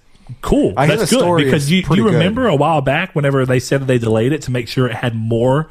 [0.43, 0.75] cool.
[0.77, 2.05] I that's good because you, you good.
[2.05, 4.95] remember a while back whenever they said that they delayed it to make sure it
[4.95, 5.71] had more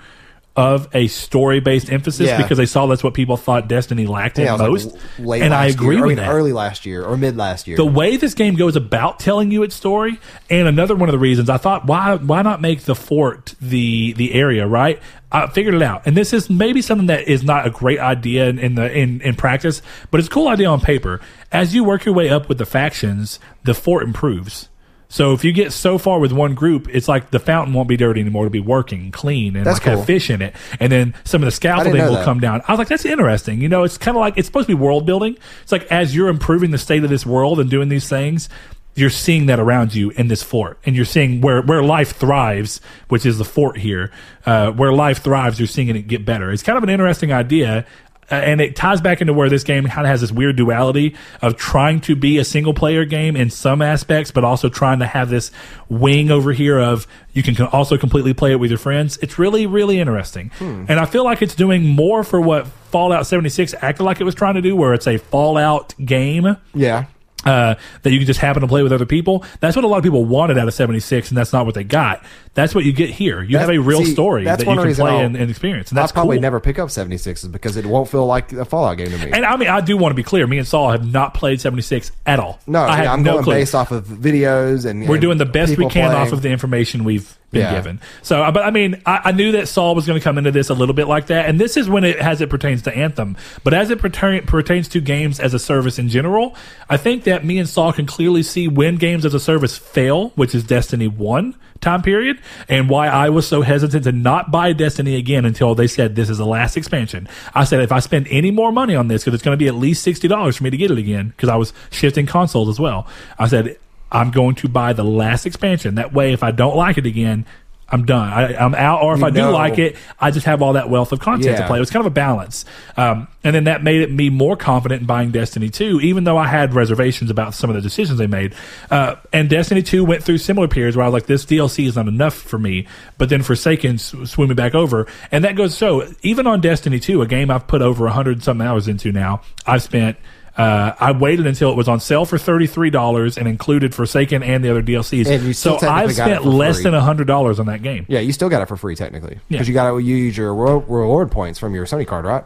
[0.57, 2.41] of a story based emphasis Yeah.
[2.41, 5.67] because they saw that's what people thought Destiny lacked yeah, in most, like and I
[5.67, 6.33] agree year, with I mean, that.
[6.33, 7.77] early last year or mid last year.
[7.77, 10.19] the way this game goes about telling you its story
[10.49, 14.13] and another one of the reasons i thought why why not make the fort the
[14.13, 14.99] the area right?
[15.29, 16.03] I figured it out.
[16.07, 19.19] And this is maybe something that is not a great idea in, in the in
[19.21, 21.19] in practice but it's a cool idea on paper.
[21.51, 24.69] As you work your way up with the factions the fort improves
[25.09, 27.95] so if you get so far with one group, it's like the fountain won't be
[27.97, 28.45] dirty anymore.
[28.45, 30.53] It'll be working, clean, and That's like have fish in it.
[30.79, 32.25] And then some of the scaffolding will that.
[32.25, 32.61] come down.
[32.67, 33.61] I was like, that's interesting.
[33.61, 35.37] You know, it's kind of like it's supposed to be world building.
[35.63, 38.49] It's like as you're improving the state of this world and doing these things,
[38.95, 42.81] you're seeing that around you in this fort, and you're seeing where where life thrives,
[43.09, 44.11] which is the fort here.
[44.43, 46.51] Uh, where life thrives, you're seeing it get better.
[46.51, 47.85] It's kind of an interesting idea.
[48.29, 51.15] Uh, and it ties back into where this game kind of has this weird duality
[51.41, 55.05] of trying to be a single player game in some aspects, but also trying to
[55.05, 55.51] have this
[55.87, 59.17] wing over here of you can also completely play it with your friends.
[59.21, 60.51] It's really, really interesting.
[60.89, 64.35] And I feel like it's doing more for what Fallout 76 acted like it was
[64.35, 67.05] trying to do, where it's a Fallout game yeah,
[67.45, 69.45] uh, that you can just happen to play with other people.
[69.59, 71.83] That's what a lot of people wanted out of 76, and that's not what they
[71.83, 72.23] got.
[72.57, 73.43] That's what you get here.
[73.43, 75.47] You have a real see, story that's that you can reason play I'll- and, and
[75.51, 75.91] experience.
[75.91, 76.41] And I'll that's probably cool.
[76.41, 79.31] never pick up 76s because it won't feel like a Fallout game to me.
[79.31, 80.47] And I mean, I do want to be clear.
[80.47, 82.59] Me and Saul have not played 76 at all.
[82.65, 83.53] no, I have yeah, I'm no going clue.
[83.53, 86.27] based off of videos and We're and doing the best we people can playing.
[86.27, 87.75] off of the information we've been Yeah.
[87.75, 88.01] given.
[88.23, 90.49] So, uh, but I mean, I, I knew that Saul was going to come into
[90.51, 92.97] this a little bit like that, and this is when it as it pertains to
[92.97, 93.37] Anthem.
[93.63, 96.55] But as it pertain, pertains to games as a service in general,
[96.89, 100.29] I think that me and Saul can clearly see when games as a service fail,
[100.29, 104.73] which is Destiny One time period, and why I was so hesitant to not buy
[104.73, 107.27] Destiny again until they said this is the last expansion.
[107.53, 109.67] I said if I spend any more money on this, because it's going to be
[109.67, 112.69] at least sixty dollars for me to get it again, because I was shifting consoles
[112.69, 113.07] as well.
[113.37, 113.77] I said
[114.11, 115.95] I'm going to buy the last expansion.
[115.95, 117.45] That way, if I don't like it again,
[117.89, 118.33] I'm done.
[118.33, 119.01] I, I'm out.
[119.01, 121.67] Or if I do like it, I just have all that wealth of content to
[121.67, 121.77] play.
[121.77, 122.65] It was kind of a balance.
[122.97, 126.37] Um, and then that made it me more confident in buying Destiny 2, even though
[126.37, 128.53] I had reservations about some of the decisions they made.
[128.91, 131.95] Uh, and Destiny 2 went through similar periods where I was like, this DLC is
[131.95, 132.87] not enough for me.
[133.17, 135.07] But then Forsaken swooped me back over.
[135.31, 138.65] And that goes so, even on Destiny 2, a game I've put over 100 something
[138.67, 140.17] hours into now, I've spent
[140.57, 144.41] Uh, I waited until it was on sale for thirty three dollars and included Forsaken
[144.41, 145.27] and the other DLCs.
[145.27, 146.83] And you still so I've spent less free.
[146.89, 148.05] than hundred dollars on that game.
[148.09, 149.39] Yeah, you still got it for free technically Yeah.
[149.49, 152.43] because you got to use your reward points from your Sony card, right?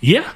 [0.00, 0.30] Yeah,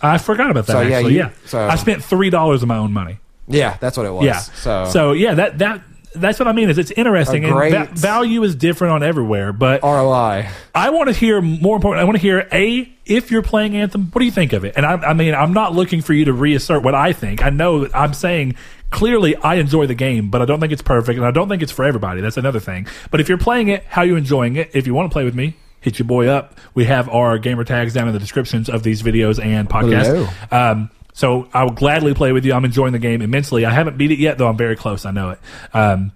[0.00, 0.72] I forgot about that.
[0.72, 1.30] So, yeah, actually, you- yeah.
[1.46, 3.18] so- I spent three dollars of my own money.
[3.48, 4.24] Yeah, that's what it was.
[4.24, 4.84] Yeah.
[4.86, 5.80] So, yeah, that that
[6.14, 6.70] that's what I mean.
[6.70, 10.48] Is it's interesting and va- value is different on everywhere, but ROI.
[10.74, 12.00] I want to hear more important.
[12.00, 14.74] I want to hear a if you're playing Anthem, what do you think of it?
[14.76, 17.42] And I, I mean, I'm not looking for you to reassert what I think.
[17.42, 18.54] I know that I'm saying
[18.90, 21.62] clearly I enjoy the game, but I don't think it's perfect, and I don't think
[21.62, 22.20] it's for everybody.
[22.20, 22.86] That's another thing.
[23.10, 24.70] But if you're playing it, how are you enjoying it?
[24.74, 26.58] If you want to play with me, hit your boy up.
[26.74, 30.52] We have our gamer tags down in the descriptions of these videos and podcasts.
[30.52, 32.54] Um, so I will gladly play with you.
[32.54, 33.66] I'm enjoying the game immensely.
[33.66, 34.48] I haven't beat it yet, though.
[34.48, 35.04] I'm very close.
[35.04, 35.38] I know it.
[35.74, 36.12] Um,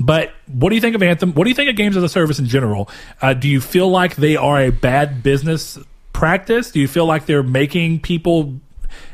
[0.00, 1.32] but what do you think of Anthem?
[1.34, 2.88] What do you think of games as a service in general?
[3.22, 5.78] Uh, do you feel like they are a bad business
[6.12, 6.72] practice?
[6.72, 8.60] Do you feel like they're making people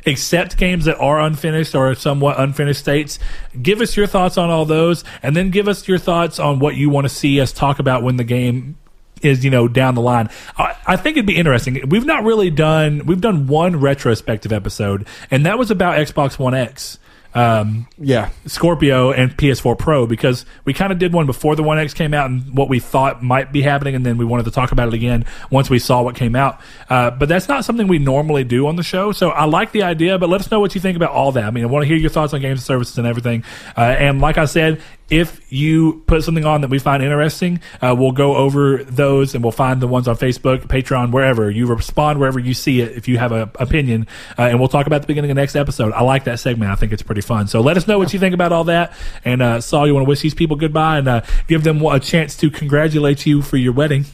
[0.06, 3.18] accept games that are unfinished or somewhat unfinished states?
[3.60, 6.76] Give us your thoughts on all those, and then give us your thoughts on what
[6.76, 8.76] you want to see us talk about when the game
[9.22, 10.28] is you know down the line.
[10.56, 11.88] I, I think it'd be interesting.
[11.88, 13.06] We've not really done.
[13.06, 16.98] We've done one retrospective episode, and that was about Xbox One X.
[17.32, 18.30] Um, Yeah.
[18.46, 22.12] Scorpio and PS4 Pro because we kind of did one before the One X came
[22.12, 24.88] out and what we thought might be happening, and then we wanted to talk about
[24.88, 26.60] it again once we saw what came out.
[26.88, 29.84] Uh, but that's not something we normally do on the show, so I like the
[29.84, 30.18] idea.
[30.18, 31.44] But let us know what you think about all that.
[31.44, 33.44] I mean, I want to hear your thoughts on games and services and everything.
[33.76, 37.94] Uh, and like I said, if you put something on that we find interesting, uh,
[37.98, 41.50] we'll go over those and we'll find the ones on Facebook, Patreon, wherever.
[41.50, 44.06] You respond wherever you see it if you have an opinion,
[44.38, 45.92] uh, and we'll talk about the beginning of the next episode.
[45.92, 46.70] I like that segment.
[46.70, 47.48] I think it's pretty fun.
[47.48, 48.92] So let us know what you think about all that.
[49.24, 51.98] And uh, Saul, you want to wish these people goodbye and uh, give them a
[51.98, 54.04] chance to congratulate you for your wedding.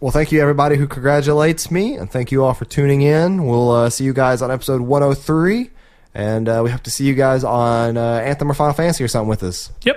[0.00, 3.46] Well, thank you everybody who congratulates me, and thank you all for tuning in.
[3.46, 5.70] We'll uh, see you guys on episode 103,
[6.14, 9.08] and uh, we hope to see you guys on uh, Anthem or Final Fantasy or
[9.08, 9.72] something with us.
[9.82, 9.96] Yep.